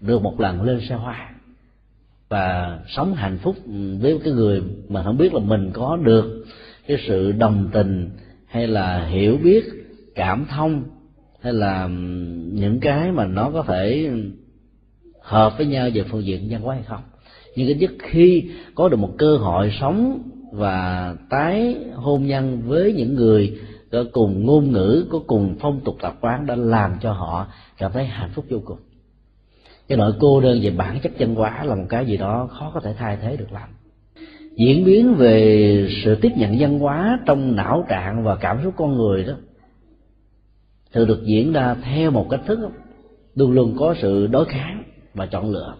[0.00, 1.30] được một lần lên xe hoa
[2.28, 3.56] và sống hạnh phúc
[4.00, 6.44] với cái người mà không biết là mình có được
[6.86, 8.10] cái sự đồng tình
[8.46, 9.64] hay là hiểu biết,
[10.14, 10.82] cảm thông
[11.40, 11.86] hay là
[12.52, 14.10] những cái mà nó có thể
[15.20, 17.02] hợp với nhau về phương diện nhân hóa hay không.
[17.56, 20.22] Nhưng cái nhất khi có được một cơ hội sống
[20.54, 23.60] và tái hôn nhân với những người
[23.92, 27.46] có cùng ngôn ngữ, có cùng phong tục tập quán đã làm cho họ
[27.78, 28.78] cảm thấy hạnh phúc vô cùng.
[29.88, 32.70] Cái nỗi cô đơn về bản chất chân hóa là một cái gì đó khó
[32.74, 33.68] có thể thay thế được lắm.
[34.56, 38.94] Diễn biến về sự tiếp nhận văn hóa trong não trạng và cảm xúc con
[38.94, 39.34] người đó,
[40.92, 42.58] thường được diễn ra theo một cách thức
[43.34, 44.82] luôn luôn có sự đối kháng
[45.14, 45.74] và chọn lựa.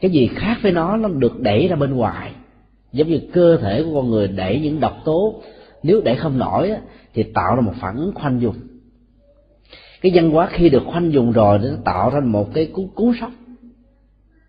[0.00, 2.32] Cái gì khác với nó nó được đẩy ra bên ngoài
[2.94, 5.42] giống như cơ thể của con người đẩy những độc tố.
[5.82, 6.72] Nếu đẩy không nổi
[7.14, 8.54] thì tạo ra một phản ứng khoanh dùng
[10.04, 13.12] cái văn hóa khi được khoanh dùng rồi nó tạo ra một cái cú, cú
[13.20, 13.30] sốc.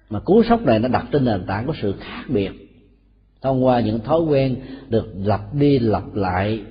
[0.10, 2.52] Mà cú sốc này nó đặt trên nền tảng của sự khác biệt.
[3.42, 4.56] Thông qua những thói quen
[4.90, 6.64] được lặp đi lặp lại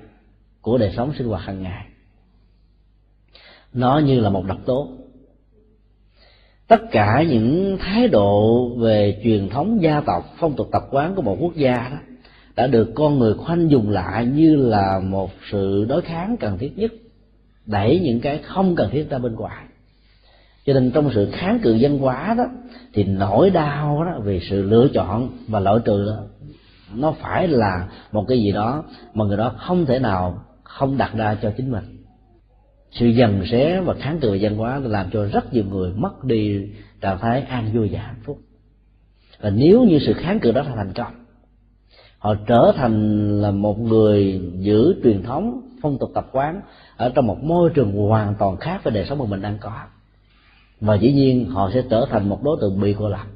[0.60, 1.87] của đời sống sinh hoạt hàng ngày.
[3.72, 4.88] Nó như là một độc tố
[6.68, 11.22] tất cả những thái độ về truyền thống gia tộc, phong tục tập quán của
[11.22, 11.96] một quốc gia đó,
[12.57, 16.79] đã được con người khoanh dùng lại như là một sự đối kháng cần thiết
[16.79, 16.92] nhất,
[17.66, 19.64] đẩy những cái không cần thiết ra bên ngoài.
[20.66, 22.44] Cho nên trong sự kháng cự văn hóa đó,
[22.92, 26.22] thì nỗi đau đó vì sự lựa chọn và loại trừ đó,
[26.94, 31.12] nó phải là một cái gì đó mà người đó không thể nào không đặt
[31.14, 31.93] ra cho chính mình
[32.94, 36.68] sự dần xé và kháng cự văn hóa làm cho rất nhiều người mất đi
[37.00, 38.38] trạng thái an vui và hạnh phúc.
[39.40, 41.24] Và nếu như sự kháng cự đó là thành công
[42.24, 46.61] họ trở thành là một người giữ truyền thống phong tục tập quán
[46.96, 49.72] ở trong một môi trường hoàn toàn khác với đời sống mà mình đang có.
[50.80, 53.26] Và dĩ nhiên họ sẽ trở thành một đối tượng bị cô lập.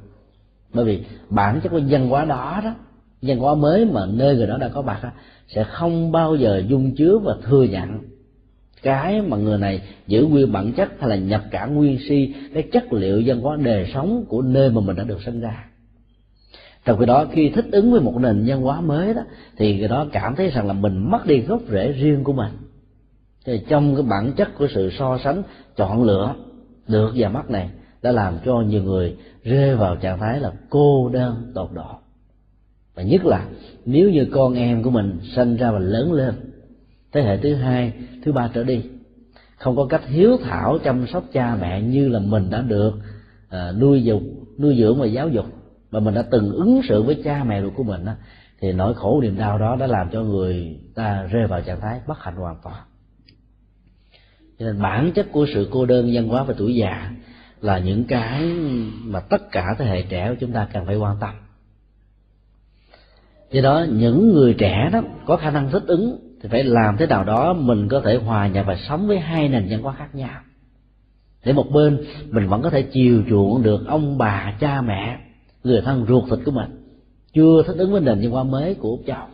[0.73, 2.73] Bởi vì bản chất của văn hóa đó đó
[3.21, 5.09] văn hóa mới mà nơi người đó đã có mặt đó,
[5.47, 7.99] sẽ không bao giờ dung chứa và thừa nhận
[8.81, 12.63] cái mà người này giữ nguyên bản chất hay là nhập cả nguyên si cái
[12.71, 15.65] chất liệu văn hóa đời sống của nơi mà mình đã được sinh ra.
[16.85, 19.21] Trong khi đó, khi thích ứng với một nền văn hóa mới đó,
[19.57, 22.51] thì người đó cảm thấy rằng là mình mất đi gốc rễ riêng của mình.
[23.45, 25.43] Thì trong cái bản chất của sự so sánh,
[25.75, 26.35] chọn lựa
[26.87, 27.69] được và mất này
[28.01, 31.91] đã làm cho nhiều người rơi vào trạng thái là cô đơn tột độ.
[32.95, 33.45] Và nhất là,
[33.85, 36.33] nếu như con em của mình sinh ra và lớn lên
[37.11, 37.93] thế hệ thứ hai
[38.23, 38.81] thứ ba trở đi.
[39.57, 42.93] Không có cách hiếu thảo chăm sóc cha mẹ như là mình đã được
[43.47, 44.21] uh, nuôi dục
[44.57, 45.45] nuôi dưỡng và giáo dục.
[45.91, 48.13] Mà mình đã từng ứng xử với cha mẹ ruột của mình đó,
[48.59, 51.99] thì nỗi khổ niềm đau đó đã làm cho người ta rơi vào trạng thái
[52.07, 52.83] bất hạnh hoàn toàn.
[54.59, 57.11] Cho nên bản chất của sự cô đơn văn hóa và tuổi già
[57.61, 58.43] là những cái
[59.03, 61.35] mà tất cả thế hệ trẻ của chúng ta cần phải quan tâm.
[63.51, 67.07] Do đó những người trẻ đó có khả năng thích ứng thì phải làm thế
[67.07, 70.15] nào đó mình có thể hòa nhập và sống với hai nền văn hóa khác
[70.15, 70.41] nhau.
[71.45, 75.17] Để một bên mình vẫn có thể chiều chuộng được ông bà, cha mẹ,
[75.63, 76.95] người thân ruột thịt của mình.
[77.33, 79.27] Chưa thích ứng với nền văn hóa mới của úc châu.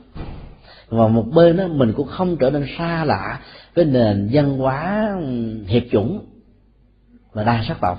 [0.89, 3.39] Và một bên đó mình cũng không trở nên xa lạ
[3.75, 5.09] với nền văn hóa
[5.67, 6.25] hiệp chủng
[7.33, 7.97] và đa sắc tộc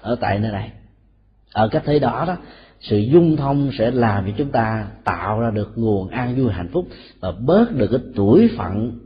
[0.00, 0.70] ở tại nơi này.
[1.52, 2.36] Ở cách thế đó đó
[2.80, 6.68] sự dung thông sẽ làm cho chúng ta tạo ra được nguồn an vui hạnh
[6.72, 6.86] phúc
[7.20, 8.98] và bớt được cái tuổi phận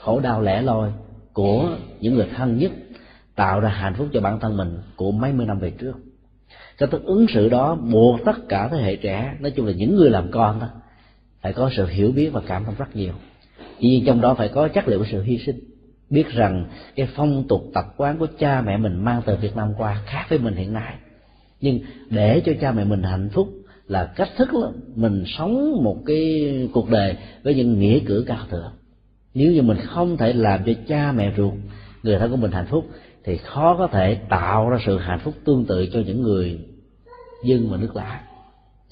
[0.00, 0.92] khổ đau lẻ loi
[1.32, 2.72] của những người thân nhất,
[3.34, 5.92] tạo ra hạnh phúc cho bản thân mình của mấy mươi năm về trước.
[6.78, 9.96] Cái thức ứng xử đó buộc tất cả thế hệ trẻ, nói chung là những
[9.96, 10.68] người làm con đó,
[11.40, 13.12] phải có sự hiểu biết và cảm thông rất nhiều.
[13.80, 15.60] Tuy nhiên trong đó phải có chất liệu sự hy sinh,
[16.10, 16.64] biết rằng
[16.96, 20.26] cái phong tục tập quán của cha mẹ mình mang từ Việt Nam qua khác
[20.28, 20.94] với mình hiện nay
[21.62, 23.48] nhưng để cho cha mẹ mình hạnh phúc
[23.86, 28.46] là cách thức là mình sống một cái cuộc đời với những nghĩa cử cao
[28.50, 28.72] thượng.
[29.34, 31.52] Nếu như mình không thể làm cho cha mẹ ruột,
[32.02, 32.86] người thân của mình hạnh phúc,
[33.24, 36.58] thì khó có thể tạo ra sự hạnh phúc tương tự cho những người
[37.44, 38.22] dân và nước lạ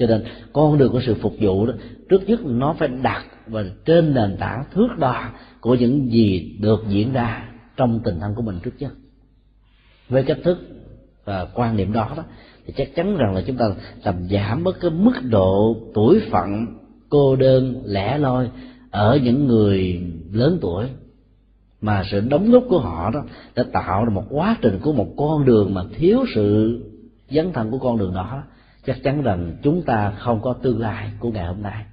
[0.01, 1.73] cho nên con đường của sự phục vụ đó,
[2.09, 5.29] trước nhất nó phải đặt và trên nền tảng thước đo
[5.61, 8.93] của những gì được diễn ra trong tình thân của mình trước nhất.
[10.09, 10.59] Với cách thức
[11.25, 12.25] và quan niệm đó đó
[12.67, 13.71] thì chắc chắn rằng là chúng ta
[14.05, 16.67] làm giảm bớt cái mức độ tuổi phận
[17.09, 18.51] cô đơn, lẻ loi
[18.91, 20.01] ở những người
[20.33, 20.87] lớn tuổi.
[21.81, 23.23] Mà sự đóng góp của họ đó
[23.55, 26.79] đã tạo ra một quá trình của một con đường mà thiếu sự
[27.31, 28.43] dấn thân của con đường đó.
[28.87, 31.85] Chắc chắn rằng chúng ta không có tương lai của ngày hôm nay.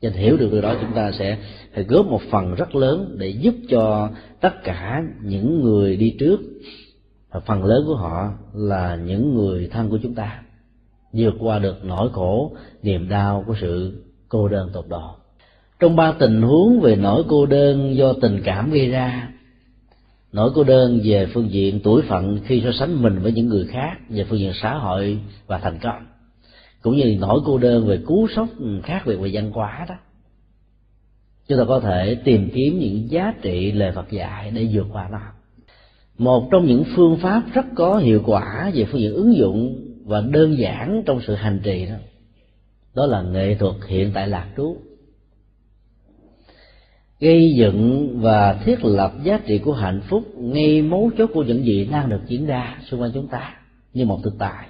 [0.00, 1.38] Cho hiểu được điều đó, chúng ta sẽ
[1.74, 6.40] phải góp một phần rất lớn để giúp cho tất cả những người đi trước
[7.30, 10.42] và phần lớn của họ là những người thân của chúng ta,
[11.12, 15.10] vượt qua được nỗi khổ, niềm đau của sự cô đơn tột độ.
[15.80, 19.32] Trong ba tình huống về nỗi cô đơn do tình cảm gây ra,
[20.32, 23.66] nỗi cô đơn về phương diện tuổi phận khi so sánh mình với những người
[23.66, 26.06] khác, về phương diện xã hội và thành công,
[26.82, 28.48] cũng như nỗi cô đơn về cú sốc
[28.82, 29.94] khác biệt về văn hóa đó.
[31.48, 35.08] Chúng ta có thể tìm kiếm những giá trị lời Phật dạy để vượt qua
[35.12, 35.20] nó
[36.20, 40.20] một trong những phương pháp rất có hiệu quả về phương diện ứng dụng và
[40.20, 41.94] đơn giản trong sự hành trì đó
[42.94, 44.76] đó là nghệ thuật hiện tại lạc trú.
[47.20, 51.64] Gây dựng và thiết lập giá trị của hạnh phúc ngay mấu chốt của những
[51.64, 53.54] gì đang được diễn ra xung quanh chúng ta,
[53.94, 54.68] như một thực tại.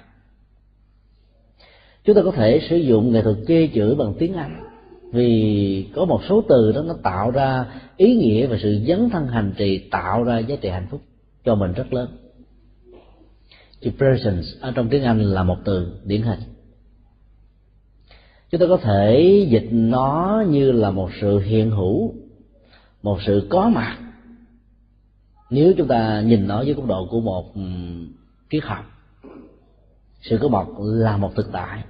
[2.03, 4.63] Chúng ta có thể sử dụng nghệ thuật chê chữ bằng tiếng anh,
[5.11, 7.65] vì có một số từ đó nó tạo ra
[7.97, 11.01] ý nghĩa và sự dấn thân hành trì, tạo ra giá trị hạnh phúc
[11.45, 12.17] cho mình rất lớn.
[13.81, 16.39] Chữ presence ở trong tiếng anh là một từ điển hình.
[18.51, 22.13] Chúng ta có thể dịch nó như là một sự hiện hữu,
[23.03, 23.97] một sự có mặt.
[25.49, 27.53] Nếu chúng ta nhìn nó với góc độ của một
[28.51, 28.85] triết học,
[30.21, 31.83] sự có mặt là một thực tại,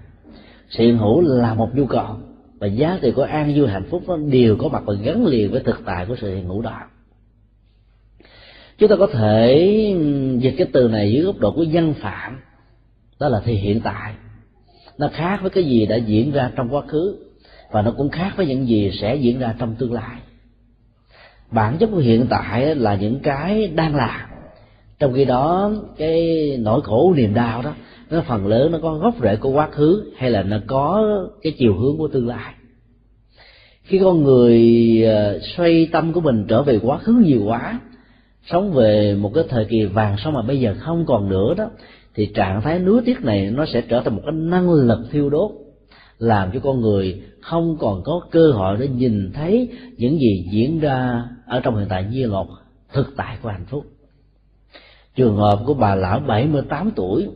[0.70, 2.16] sự hiện hữu là một nhu cầu,
[2.60, 5.52] và giá trị của an vui hạnh phúc nó đều có mặt và gắn liền
[5.52, 6.82] với thực tại của sự hiện hữu đó
[8.82, 9.96] chúng ta có thể
[10.40, 12.40] dịch cái từ này dưới góc độ của dân phạm.
[13.20, 14.14] Đó là thì hiện tại.
[14.98, 17.18] Nó khác với cái gì đã diễn ra trong quá khứ
[17.72, 20.18] và nó cũng khác với những gì sẽ diễn ra trong tương lai.
[21.52, 24.30] Bản chất của hiện tại là những cái đang làm.
[25.00, 27.74] Trong khi đó, cái nỗi khổ, niềm đau đó,
[28.10, 31.04] nó phần lớn nó có gốc rễ của quá khứ hay là nó có
[31.42, 32.54] cái chiều hướng của tương lai.
[33.84, 34.60] Khi con người
[35.04, 37.80] ờ, xoay tâm của mình trở về quá khứ nhiều quá
[38.46, 41.70] sống về một cái thời kỳ vàng sống mà bây giờ không còn nữa đó,
[42.16, 45.30] thì trạng thái nuối tiếc này nó sẽ trở thành một cái năng lực thiêu
[45.30, 45.52] đốt,
[46.20, 50.80] làm cho con người không còn có cơ hội để nhìn thấy những gì diễn
[50.80, 52.48] ra ở trong hiện tại như một
[52.94, 53.86] thực tại của hạnh phúc.
[55.16, 57.28] Trường hợp của bà lão 78 tuổi,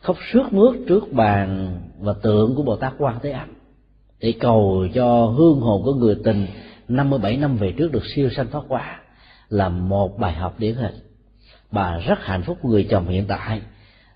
[0.00, 3.48] khóc sướt mướt trước bàn và tượng của Bồ Tát Quan Thế Âm,
[4.20, 6.46] để cầu cho hương hồn của người tình
[6.88, 9.00] 57 năm về trước được siêu sanh thoát qua
[9.50, 10.94] là một bài học điển hình.
[11.70, 13.60] Bà rất hạnh phúc người chồng hiện tại,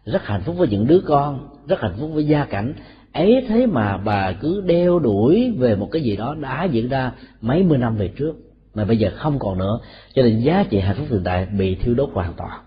[0.05, 2.75] rất hạnh phúc với những đứa con, rất hạnh phúc với gia cảnh.
[3.13, 7.13] Ấy thế mà bà cứ đeo đuổi về một cái gì đó đã diễn ra
[7.41, 8.33] mấy mươi năm về trước,
[8.75, 9.79] mà bây giờ không còn nữa.
[10.15, 12.61] Cho nên giá trị hạnh phúc hiện tại bị thiêu đốt hoàn toàn.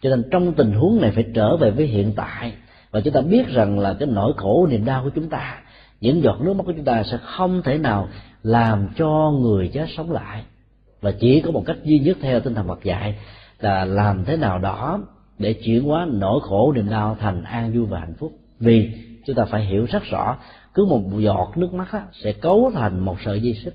[0.00, 2.52] Cho nên trong tình huống này phải trở về với hiện tại.
[2.90, 5.58] Và chúng ta biết rằng là cái nỗi khổ, niềm đau của chúng ta,
[6.00, 8.08] những giọt nước mắt của chúng ta sẽ không thể nào
[8.42, 10.44] làm cho người chết sống lại
[11.06, 13.14] và chỉ có một cách duy nhất theo tinh thần Phật dạy
[13.60, 15.00] là làm thế nào đó
[15.38, 18.32] để chuyển hóa nỗi khổ niềm đau thành an vui và hạnh phúc.
[18.60, 18.90] Vì
[19.26, 20.36] chúng ta phải hiểu rất rõ
[20.74, 23.74] cứ một giọt nước mắt á, sẽ cấu thành một sợi dây xích.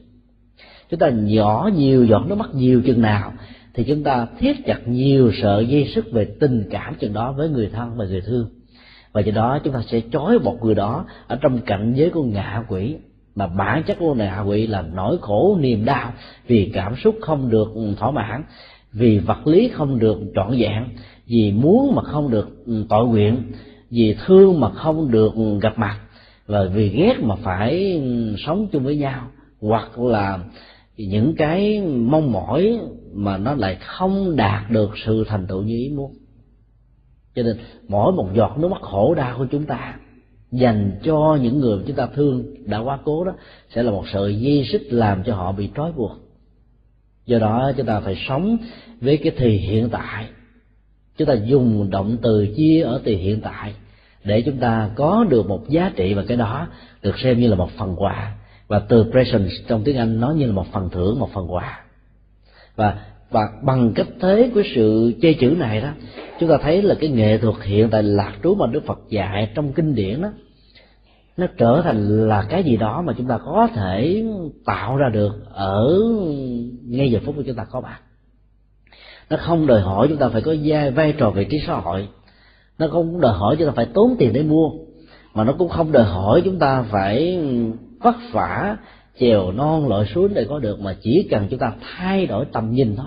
[0.89, 3.34] Chúng ta nhỏ nhiều giọt nước mắt nhiều chừng nào
[3.74, 7.50] thì chúng ta thiết chặt nhiều sợi dây sức về tình cảm chừng đó với
[7.50, 8.50] người thân và người thương.
[9.12, 12.24] Và do đó chúng ta sẽ trói một người đó ở trong cảnh giới của
[12.24, 12.96] ngạ quỷ
[13.36, 16.13] mà bản chất của ngạ quỷ là nỗi khổ, niềm đau,
[16.48, 18.44] vì cảm xúc không được thỏa mãn,
[18.94, 20.86] vì vật lý không được trọn vẹn,
[21.28, 23.52] vì muốn mà không được ừ, tội nguyện,
[23.89, 26.00] vì thương mà không được gặp mặt,
[26.48, 29.28] và vì ghét mà phải ừ, sống chung với nhau,
[29.62, 30.39] hoặc là
[30.98, 32.80] những cái mong mỏi
[33.13, 36.13] mà nó lại không đạt được sự thành tựu như ý muốn.
[37.36, 39.96] Cho nên mỗi một giọt nước mắt khổ đau của chúng ta
[40.52, 43.34] dành cho những người chúng ta thương đã quá cố đó,
[43.70, 46.12] sẽ là một sợi dây xích làm cho họ bị trói buộc.
[47.26, 48.58] Do đó chúng ta phải sống
[49.02, 50.28] với cái thì hiện tại.
[51.18, 53.74] Chúng ta dùng động từ chia ở thì hiện tại
[54.24, 56.68] để chúng ta có được một giá trị và cái đó
[57.02, 58.36] được xem như là một phần quà.
[58.68, 61.84] Và từ present trong tiếng anh nói như là một phần thưởng, một phần quà.
[62.76, 65.89] Và và bằng cách thế của sự chê chữ này đó
[66.39, 69.52] chúng ta thấy là cái nghệ thuật hiện tại lạc trú mà đức phật dạy
[69.56, 70.30] trong kinh điển đó
[71.38, 74.26] nó trở thành là cái gì đó mà chúng ta có thể
[74.65, 76.00] tạo ra được ở
[76.88, 78.00] ngay giờ phút mà chúng ta có mặt
[79.32, 82.08] nó không đòi hỏi chúng ta phải có vai, vai trò vị trí xã hội.
[82.80, 84.72] Nó không đòi hỏi chúng ta phải tốn tiền để mua.
[85.34, 87.39] Mà nó cũng không đòi hỏi chúng ta phải
[88.00, 88.78] vất vả
[89.20, 90.80] chèo non lội suối để có được.
[90.80, 93.06] Mà chỉ cần chúng ta thay đổi tầm nhìn thôi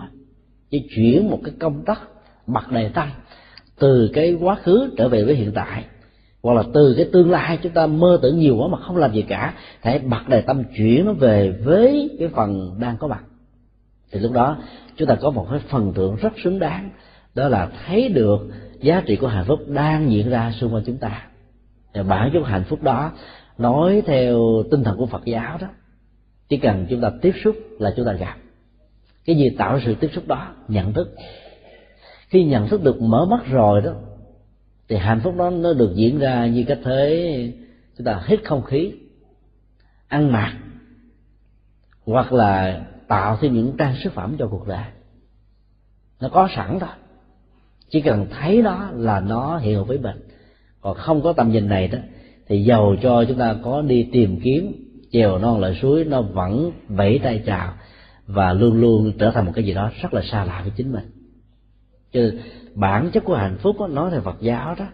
[0.74, 2.00] chỉ chuyển một cái công tắc
[2.46, 3.10] bật đề tăng
[3.78, 5.84] từ cái quá khứ trở về với hiện tại.
[6.42, 9.12] Hoặc là từ cái tương lai chúng ta mơ tưởng nhiều quá mà không làm
[9.12, 13.24] gì cả hãy bật đề tâm chuyển nó về với cái phần đang có mặt.
[14.12, 14.56] Thì lúc đó,
[14.96, 16.90] chúng ta có một cái phần thưởng rất xứng đáng,
[17.34, 18.38] đó là thấy được
[18.80, 21.26] giá trị của hạnh phúc đang diễn ra xung quanh chúng ta.
[21.94, 23.12] Và bản chất hạnh phúc đó,
[23.58, 25.66] nói theo tinh thần của phật giáo đó,
[26.48, 28.34] chỉ cần chúng ta tiếp xúc là chúng ta gặp
[29.26, 31.14] cái gì tạo sự tiếp xúc đó, nhận thức.
[32.28, 33.92] Khi nhận thức được mở mắt rồi đó,
[34.88, 37.52] thì hạnh phúc đó nó được diễn ra như cách thế.
[37.98, 38.92] Chúng ta hít không khí,
[40.08, 40.56] ăn mặc,
[42.06, 44.84] hoặc là tạo thêm những trang sức phẩm cho cuộc đời.
[46.20, 46.90] Nó có sẵn thôi
[47.94, 50.16] chỉ cần thấy nó là nó hiểu với mình.
[50.80, 51.98] Còn không có tầm nhìn này đó,
[52.46, 54.72] thì giàu cho chúng ta có đi tìm kiếm,
[55.12, 57.72] chèo non lại suối, nó vẫn vẫy tay chào
[58.26, 60.92] và luôn luôn trở thành một cái gì đó rất là xa lạ với chính
[60.92, 61.04] mình.
[62.12, 62.40] Chứ
[62.74, 64.87] bản chất của hạnh phúc đó, nói theo Phật giáo đó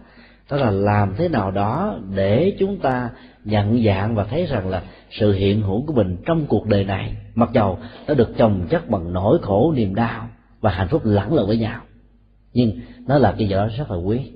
[0.51, 3.09] đó là làm thế nào đó để chúng ta
[3.45, 7.15] nhận dạng và thấy rằng là sự hiện hữu của mình trong cuộc đời này
[7.35, 10.29] mặc dầu nó được chồng chất bằng nỗi khổ niềm đau
[10.61, 11.81] và hạnh phúc lẫn lộn với nhau.
[12.53, 14.31] Nhưng nó là cái gì đó rất là quý.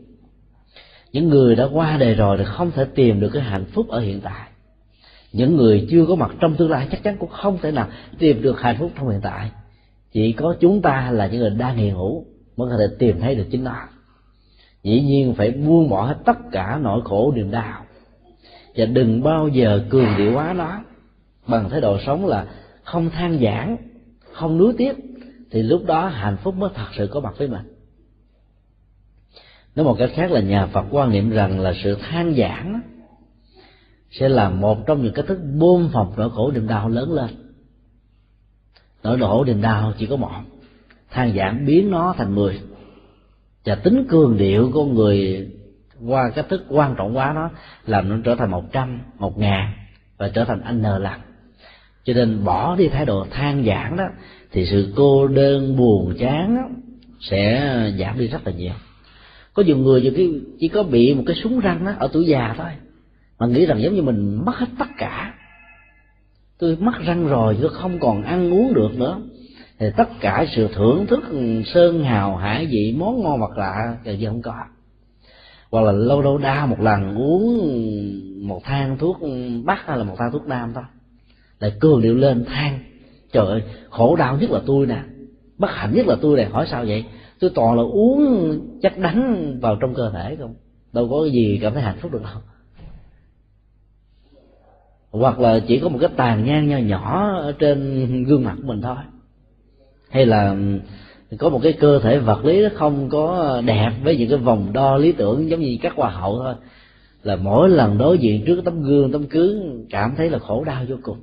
[1.11, 3.99] Những người đã qua đời rồi thì không thể tìm được cái hạnh phúc ở
[3.99, 4.49] hiện tại
[5.35, 7.87] những người chưa có mặt trong tương lai chắc chắn cũng không thể nào
[8.19, 9.51] tìm được hạnh phúc trong hiện tại.
[10.11, 12.25] Chỉ có chúng ta là những người đang hiện hữu
[12.57, 13.87] mới có thể tìm thấy được chính nó.
[14.83, 17.85] Dĩ nhiên phải buông bỏ hết tất cả nỗi khổ niềm đau.
[18.75, 20.81] Và đừng bao giờ cường điệu hóa nó.
[21.47, 22.45] Bằng thái độ sống là
[22.83, 23.77] không than giảng,
[24.31, 24.93] không nuối tiếc,
[25.51, 27.75] thì lúc đó hạnh phúc mới thật sự có mặt với mình.
[29.75, 32.81] Nói một cách khác là nhà phật quan niệm rằng là sự than giảng
[34.19, 37.29] sẽ là một trong những cách thức bơm phòng nỗi khổ niềm đau lớn lên.
[39.03, 40.31] Nỗi khổ niềm đau chỉ có một
[41.11, 42.59] than giảng biến nó thành mười.
[43.65, 45.47] Và tính cường điệu của người
[46.07, 47.49] qua cách thức quan trọng quá nó
[47.85, 49.71] làm nó trở thành một trăm một ngàn
[50.17, 51.19] và trở thành anh n lần
[52.05, 54.03] cho nên bỏ đi thái độ than giảng đó
[54.51, 56.69] thì sự cô đơn buồn chán đó,
[57.19, 57.61] sẽ
[57.99, 58.73] giảm đi rất là nhiều.
[59.53, 62.55] Có nhiều người chỉ, chỉ có bị một cái súng răng đó ở tuổi già
[62.57, 62.69] thôi
[63.39, 65.33] mà nghĩ rằng giống như mình mất hết tất cả.
[66.59, 69.21] Tôi mất răng rồi, tôi không còn ăn uống được nữa.
[69.79, 71.23] Thì tất cả sự thưởng thức
[71.65, 74.55] sơn, hào, hải, vị, món ngon vật lạ giờ giờ không có.
[75.71, 79.17] Hoặc là lâu lâu đau một lần uống một thang thuốc
[79.63, 80.83] bắc hay là một thang thuốc nam thôi.
[81.59, 82.79] Lại cường điệu lên than.
[83.31, 84.99] Trời ơi, khổ đau nhất là tôi nè.
[85.57, 87.05] Bất hạnh nhất là tôi này hỏi sao vậy?
[87.39, 90.55] Tôi toàn là uống chất đắng vào trong cơ thể không?
[90.93, 92.41] Đâu có gì cảm thấy hạnh phúc được đâu
[95.19, 98.67] hoặc là chỉ có một cái tàn nhang nho nhỏ ở trên gương mặt của
[98.67, 98.95] mình thôi.
[100.09, 100.55] Hay là
[101.39, 104.73] có một cái cơ thể vật lý nó không có đẹp với những cái vòng
[104.73, 106.55] đo lý tưởng giống như các hoa hậu thôi,
[107.23, 109.55] là mỗi lần đối diện trước tấm gương, tấm cưới
[109.89, 111.17] cảm thấy là khổ đau vô cùng.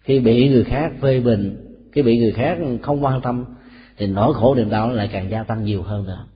[0.00, 1.56] Khi bị người khác phê bình,
[1.92, 3.44] khi bị người khác không quan tâm,
[3.96, 6.26] thì nỗi khổ niềm đau nó lại càng gia tăng nhiều hơn nữa.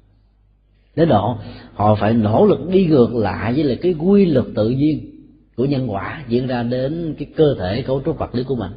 [0.97, 1.37] Đến độ
[1.75, 5.16] họ phải nỗ lực đi ngược lại với lại cái quy luật tự nhiên
[5.57, 8.73] của nhân quả diễn ra đến cái cơ thể cấu trúc vật lý của mình.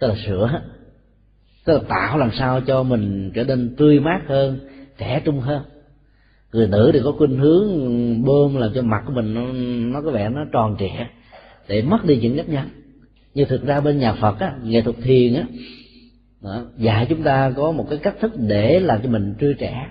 [0.00, 0.62] Tức là sửa.
[1.64, 4.58] Tức là tạo làm sao cho mình trở nên tươi mát hơn
[4.98, 5.62] trẻ trung hơn.
[6.52, 7.68] Người nữ thì có khuynh hướng
[8.24, 9.52] bơm làm cho mặt của mình nó,
[9.92, 11.04] nó có vẻ nó tròn trịa
[11.68, 12.68] để mất đi những nếp nhăn.
[13.34, 15.44] Nhưng thực ra bên nhà phật á nghệ thuật thiền á
[16.42, 19.88] đó, dạy chúng ta có một cái cách thức để làm cho mình tươi trẻ.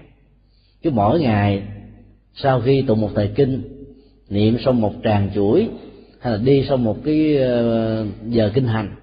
[0.82, 1.64] Cứ mỗi ngày
[2.34, 3.62] sau khi tụng một thời kinh
[4.30, 5.70] niệm xong một tràng chuỗi
[6.20, 8.96] hay là đi sau một cái ờ, giờ kinh hành.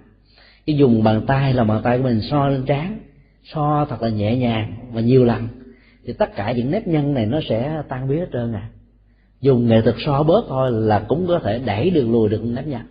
[0.66, 2.98] Cái dùng bàn tay là bàn tay của mình so lên trán
[3.44, 5.48] so thật là nhẹ nhàng và nhiều lần.
[6.04, 8.68] Thì tất cả những nếp nhăn này nó sẽ tan biến hết trơn à.
[9.40, 12.66] Dùng nghệ thuật so bớt thôi là cũng có thể đẩy được lùi được nếp
[12.66, 12.86] nhăn.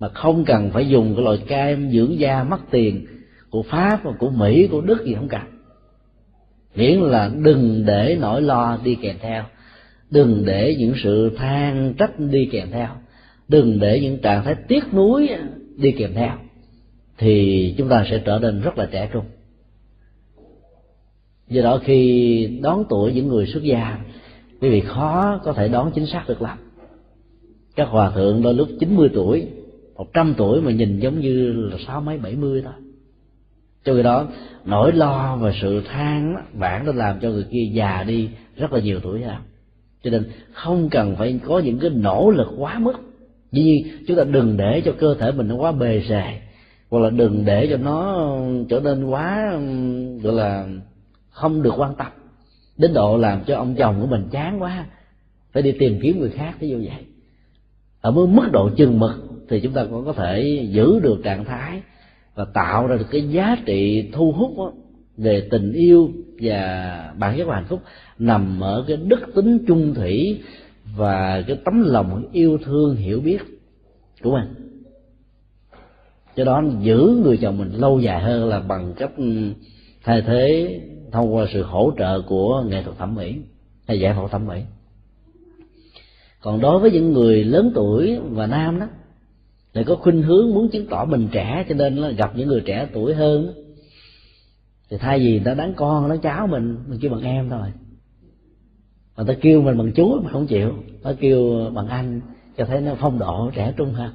[0.00, 3.06] Mà không cần phải dùng cái loại kem dưỡng da mất tiền
[3.50, 5.40] của pháp, của mỹ, của đức gì không cần.
[6.74, 9.44] Miễn là đừng để nỗi lo đi kèm theo.
[10.10, 12.88] Đừng để những sự than trách đi kèm theo
[13.52, 15.28] đừng để những trạng thái tiếc nuối
[15.76, 16.32] đi kèm theo,
[17.18, 19.24] thì chúng ta sẽ trở nên rất là trẻ trung.
[21.48, 23.98] Do đó khi đón tuổi những người xuất gia,
[24.60, 26.58] quý vị khó có thể đón chính xác được lắm.
[27.76, 29.46] Các hòa thượng đôi lúc 90 tuổi,
[29.96, 32.72] một trăm tuổi mà nhìn giống như là sáu mấy, bảy mươi thôi
[33.84, 34.28] cho cái đó,
[34.64, 38.80] nỗi lo và sự than bản nó làm cho người kia già đi rất là
[38.80, 39.40] nhiều tuổi ra
[40.02, 42.92] cho nên không cần phải có những cái nỗ lực quá mức
[43.52, 46.40] dĩ nhiên chúng ta đừng để cho cơ thể mình nó quá bề rề
[46.90, 48.28] hoặc là đừng để cho nó
[48.68, 49.58] trở nên quá
[50.22, 50.68] gọi là
[51.30, 52.06] không được quan tâm
[52.76, 54.86] đến độ làm cho ông chồng của mình chán quá.
[55.52, 57.04] Phải đi tìm kiếm người khác ví dụ vậy.
[58.00, 59.12] Ở mức độ chừng mực
[59.48, 61.82] thì chúng ta cũng có thể giữ được trạng thái
[62.34, 64.72] và tạo ra được cái giá trị thu hút đó,
[65.16, 67.82] về tình yêu và bản chất của hạnh phúc
[68.18, 70.40] nằm ở cái đức tính trung thủy
[70.96, 73.38] và cái tấm lòng yêu thương, hiểu biết
[74.22, 74.54] của mình.
[76.36, 79.52] Cho đó giữ người chồng mình lâu dài hơn là bằng cách ừ,
[80.04, 80.80] thay thế,
[81.12, 83.36] thông qua sự hỗ trợ của nghệ thuật thẩm mỹ
[83.88, 84.60] hay giải phẫu thẩm mỹ.
[86.40, 88.86] Còn đối với những người lớn tuổi và nam đó,
[89.72, 92.62] lại có khuynh hướng muốn chứng tỏ mình trẻ, cho nên là gặp những người
[92.66, 93.54] trẻ tuổi hơn,
[94.90, 97.68] thì thay vì người ta đánh con, đánh cháu mình mình kêu bằng em thôi
[99.22, 100.74] mà ta kêu mình bằng chú mà không chịu.
[101.02, 102.20] Ta kêu bằng anh,
[102.56, 104.10] cho thấy nó phong độ trẻ trung hơn.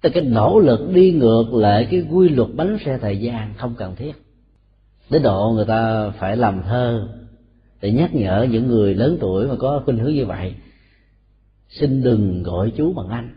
[0.00, 3.74] Tức cái nỗ lực đi ngược lại cái quy luật bánh xe thời gian không
[3.78, 4.12] cần thiết.
[5.10, 7.08] Đến độ người ta phải làm thơ
[7.80, 10.54] để nhắc nhở những người lớn tuổi mà có khuynh hướng như vậy,
[11.68, 13.34] xin đừng gọi chú bằng anh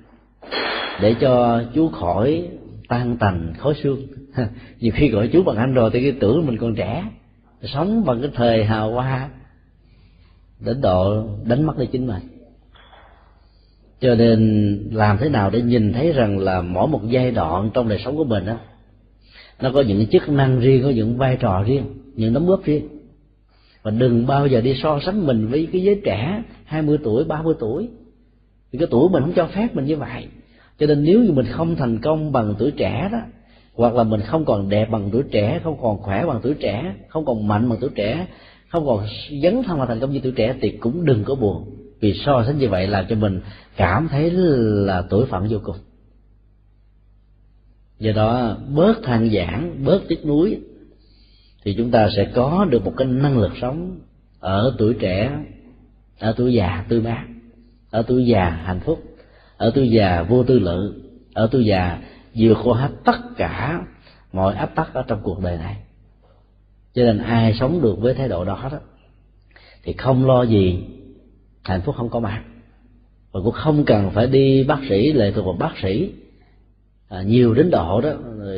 [1.01, 2.49] để cho chú khỏi
[2.87, 4.01] tan tành khói xương.
[4.79, 7.05] Nhiều khi gọi chú bằng anh rồi thì cái tưởng mình còn trẻ,
[7.63, 9.29] sống bằng cái thời hào hoa
[10.65, 12.21] đến độ đánh mất đi chính mình.
[14.01, 17.89] Cho nên làm thế nào để nhìn thấy rằng là mỗi một giai đoạn trong
[17.89, 18.57] đời sống của mình đó
[19.61, 21.83] nó có những chức năng riêng, có những vai trò riêng
[22.15, 22.87] những đóng góp riêng.
[23.83, 27.55] Và đừng bao giờ đi so sánh mình với cái giới trẻ 20 tuổi 30
[27.59, 27.89] tuổi.
[28.71, 30.27] Vì cái tuổi mình không cho phép mình như vậy.
[30.79, 33.19] Cho nên nếu như mình không thành công bằng tuổi trẻ đó,
[33.73, 36.95] hoặc là mình không còn đẹp bằng tuổi trẻ, không còn khỏe bằng tuổi trẻ,
[37.07, 38.27] không còn mạnh bằng tuổi trẻ
[38.73, 39.05] không còn
[39.43, 41.77] dấn thân vào thành công như tuổi trẻ thì cũng đừng có buồn.
[41.99, 43.41] Vì so sánh như vậy làm cho mình
[43.77, 45.75] cảm thấy là tuổi phận vô cùng.
[47.99, 50.59] Do đó, bớt than giảng, bớt tiếc nuối,
[51.63, 53.99] thì chúng ta sẽ có được một cái năng lực sống
[54.39, 55.31] ở tuổi trẻ,
[56.19, 57.25] ở tuổi già, tươi mát,
[57.91, 59.03] ở tuổi già hạnh phúc,
[59.57, 60.93] ở tuổi già vô tư lự,
[61.33, 62.01] ở tuổi già
[62.35, 63.85] vượt qua hết tất cả
[64.31, 65.82] mọi áp tắc ở trong cuộc đời này
[66.93, 68.79] cho nên ai sống được với thái độ đó đó
[69.83, 70.83] thì không lo gì
[71.63, 72.43] hạnh phúc không có mặt.
[73.31, 76.11] Và cũng không cần phải đi bác sĩ lệ thuộc vào bác sĩ
[77.09, 78.13] à, nhiều đến độ đó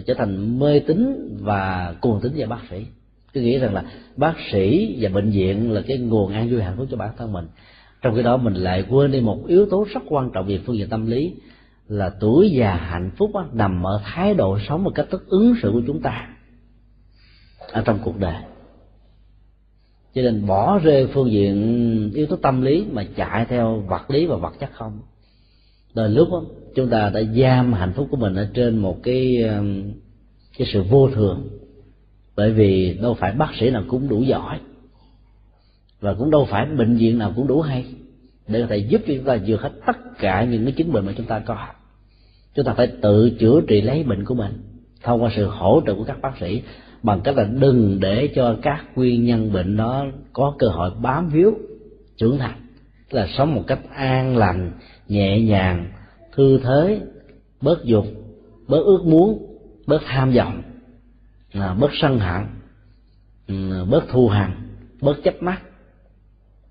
[0.07, 2.86] trở thành mê tín và cuồng tín vào bác sĩ.
[3.33, 3.83] Cứ nghĩ rằng là
[4.17, 7.33] bác sĩ và bệnh viện là cái nguồn an vui hạnh phúc cho bản thân
[7.33, 7.47] mình.
[8.01, 10.77] Trong khi đó mình lại quên đi một yếu tố rất quan trọng về phương
[10.77, 11.33] diện tâm lý
[11.88, 15.55] là tuổi già hạnh phúc đó, nằm ở thái độ sống và cách thức ứng
[15.61, 16.34] xử của chúng ta
[17.72, 18.36] ở trong cuộc đời.
[20.16, 24.26] Cho nên bỏ rơi phương diện yếu tố tâm lý mà chạy theo vật lý
[24.26, 24.99] và vật chất không.
[25.93, 26.43] Đời lúc đó,
[26.76, 29.84] chúng ta đã giam hạnh phúc của mình ở trên một cái um,
[30.57, 31.47] cái sự vô thường.
[32.36, 34.59] Bởi vì đâu phải bác sĩ nào cũng đủ giỏi
[35.99, 37.86] và cũng đâu phải bệnh viện nào cũng đủ hay
[38.47, 41.05] để có thể giúp cho chúng ta vượt hết tất cả những cái chứng bệnh
[41.05, 41.68] mà chúng ta có.
[42.55, 44.61] Chúng ta phải tự chữa trị lấy bệnh của mình
[45.03, 46.61] thông qua sự hỗ trợ của các bác sĩ
[47.04, 51.30] bằng cách là đừng để cho các nguyên nhân bệnh đó có cơ hội bám
[51.30, 51.54] víu,
[52.18, 52.68] trưởng thành.
[53.10, 54.72] Tức là sống một cách an lành,
[55.08, 55.91] nhẹ nhàng,
[56.36, 57.02] thư thế,
[57.62, 58.06] bớt dục,
[58.68, 59.46] bớt ước muốn,
[59.88, 60.62] bớt tham vọng,
[61.54, 62.43] là bớt sân hận
[63.48, 64.52] ừ, bớt thù hằn,
[65.02, 65.62] bớt chấp mắt.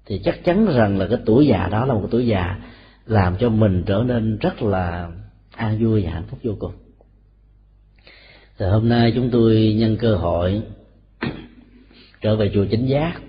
[0.07, 2.57] Thì chắc chắn rằng là cái tuổi già đó là một tuổi già
[3.07, 5.11] làm cho mình trở nên rất là
[5.57, 6.73] an vui và hạnh phúc vô cùng
[8.59, 10.63] thì hôm nay chúng tôi nhân cơ hội
[12.21, 13.21] trở về chùa chính giác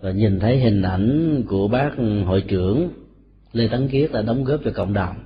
[0.00, 1.90] và nhìn thấy hình ảnh của bác
[2.26, 2.90] hội trưởng
[3.52, 5.16] lê tấn kiết đã đóng góp cho cộng đồng.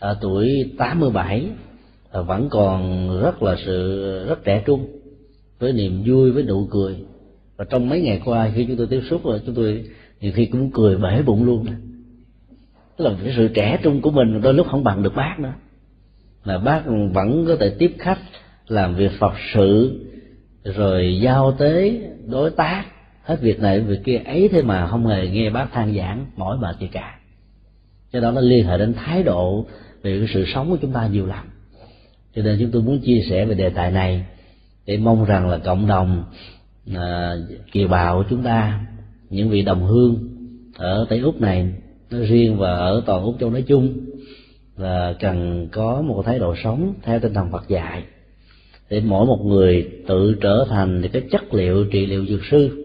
[0.00, 1.46] Ở tuổi 87
[2.12, 4.86] và vẫn còn rất là sự, rất trẻ trung,
[5.58, 6.96] với niềm vui, với nụ cười.
[7.56, 9.84] Và trong mấy ngày qua khi chúng tôi tiếp xúc rồi chúng tôi
[10.20, 11.66] nhiều khi cũng cười bể bụng luôn.
[12.96, 15.52] Tức là cái sự trẻ trung của mình đôi lúc không bằng được bác nữa
[16.44, 16.82] là bác
[17.12, 18.18] vẫn có thể tiếp khách
[18.68, 20.00] làm việc phật sự
[20.64, 22.84] rồi giao tế đối tác
[23.22, 26.58] hết việc này việc kia ấy thế mà không hề nghe bác than giảng mỏi
[26.58, 27.18] mệt gì cả.
[28.12, 29.66] Cho đó nó liên hệ đến thái độ
[30.02, 31.46] về cái sự sống của chúng ta nhiều lắm.
[32.34, 34.24] Cho nên chúng tôi muốn chia sẻ về đề tài này
[34.86, 36.24] để mong rằng là cộng đồng
[36.94, 37.34] à,
[37.72, 38.80] kiều bào của chúng ta
[39.30, 40.28] những vị đồng hương
[40.76, 41.72] ở tây úc này
[42.10, 44.11] nói riêng và ở toàn úc châu nói chung
[44.76, 48.04] là cần có một thái độ sống theo tinh thần Phật dạy.
[48.90, 52.84] Để mỗi một người tự trở thành cái chất liệu trị liệu dược sư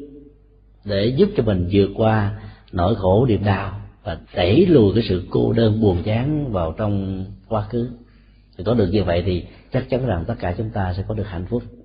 [0.86, 2.40] để giúp cho mình vượt qua
[2.72, 7.26] nỗi khổ niềm đau và đẩy lùi cái sự cô đơn buồn chán vào trong
[7.48, 7.90] quá khứ.
[8.58, 11.14] Thì có được như vậy thì chắc chắn rằng tất cả chúng ta sẽ có
[11.14, 11.64] được hạnh phúc.